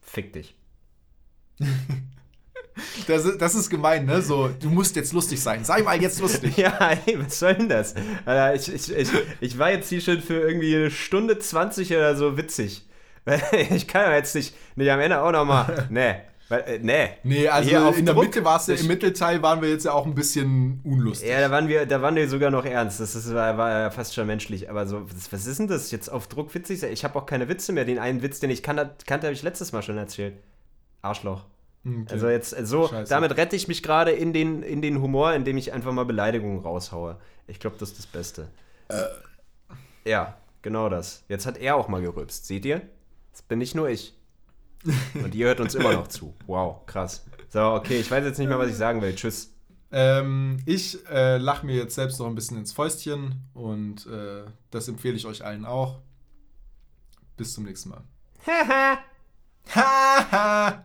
[0.00, 0.56] Fick dich.
[3.06, 4.22] Das ist, das ist gemein, ne?
[4.22, 5.64] So, du musst jetzt lustig sein.
[5.64, 6.56] Sei mal jetzt lustig.
[6.60, 7.94] Ja, ey, was soll denn das?
[8.24, 9.08] Alter, ich, ich, ich,
[9.40, 12.86] ich war jetzt hier schon für irgendwie eine Stunde 20 oder so witzig.
[13.70, 15.88] Ich kann ja jetzt nicht, nicht am Ende auch nochmal.
[15.90, 16.14] Nee.
[16.50, 17.10] Äh, nee.
[17.22, 19.92] Nee, also in der Druck, Mitte war es ja, im Mittelteil waren wir jetzt ja
[19.92, 21.28] auch ein bisschen unlustig.
[21.28, 22.98] Ja, da waren wir, da waren wir sogar noch ernst.
[22.98, 24.68] Das ist, war, war ja fast schon menschlich.
[24.68, 26.82] Aber so, was, ist denn das jetzt auf Druck witzig?
[26.82, 27.84] Ich habe auch keine Witze mehr.
[27.84, 30.34] Den einen Witz, den ich kann, kannte, habe ich letztes Mal schon erzählt.
[31.02, 31.44] Arschloch.
[31.86, 32.04] Okay.
[32.10, 33.08] Also jetzt äh, so, Scheiße.
[33.08, 36.58] damit rette ich mich gerade in den, in den Humor, indem ich einfach mal Beleidigungen
[36.58, 37.16] raushaue.
[37.46, 38.48] Ich glaube, das ist das Beste.
[40.04, 41.22] Ja, genau das.
[41.28, 42.46] Jetzt hat er auch mal gerülpst.
[42.46, 42.82] Seht ihr?
[43.40, 44.14] Das bin nicht nur ich.
[45.14, 46.34] Und ihr hört uns immer noch zu.
[46.46, 47.24] Wow, krass.
[47.48, 49.14] So, okay, ich weiß jetzt nicht mehr, was ich sagen will.
[49.14, 49.54] Tschüss.
[49.92, 54.88] Ähm, ich äh, lache mir jetzt selbst noch ein bisschen ins Fäustchen und äh, das
[54.88, 56.00] empfehle ich euch allen auch.
[57.38, 58.04] Bis zum nächsten Mal.
[59.74, 60.84] Haha!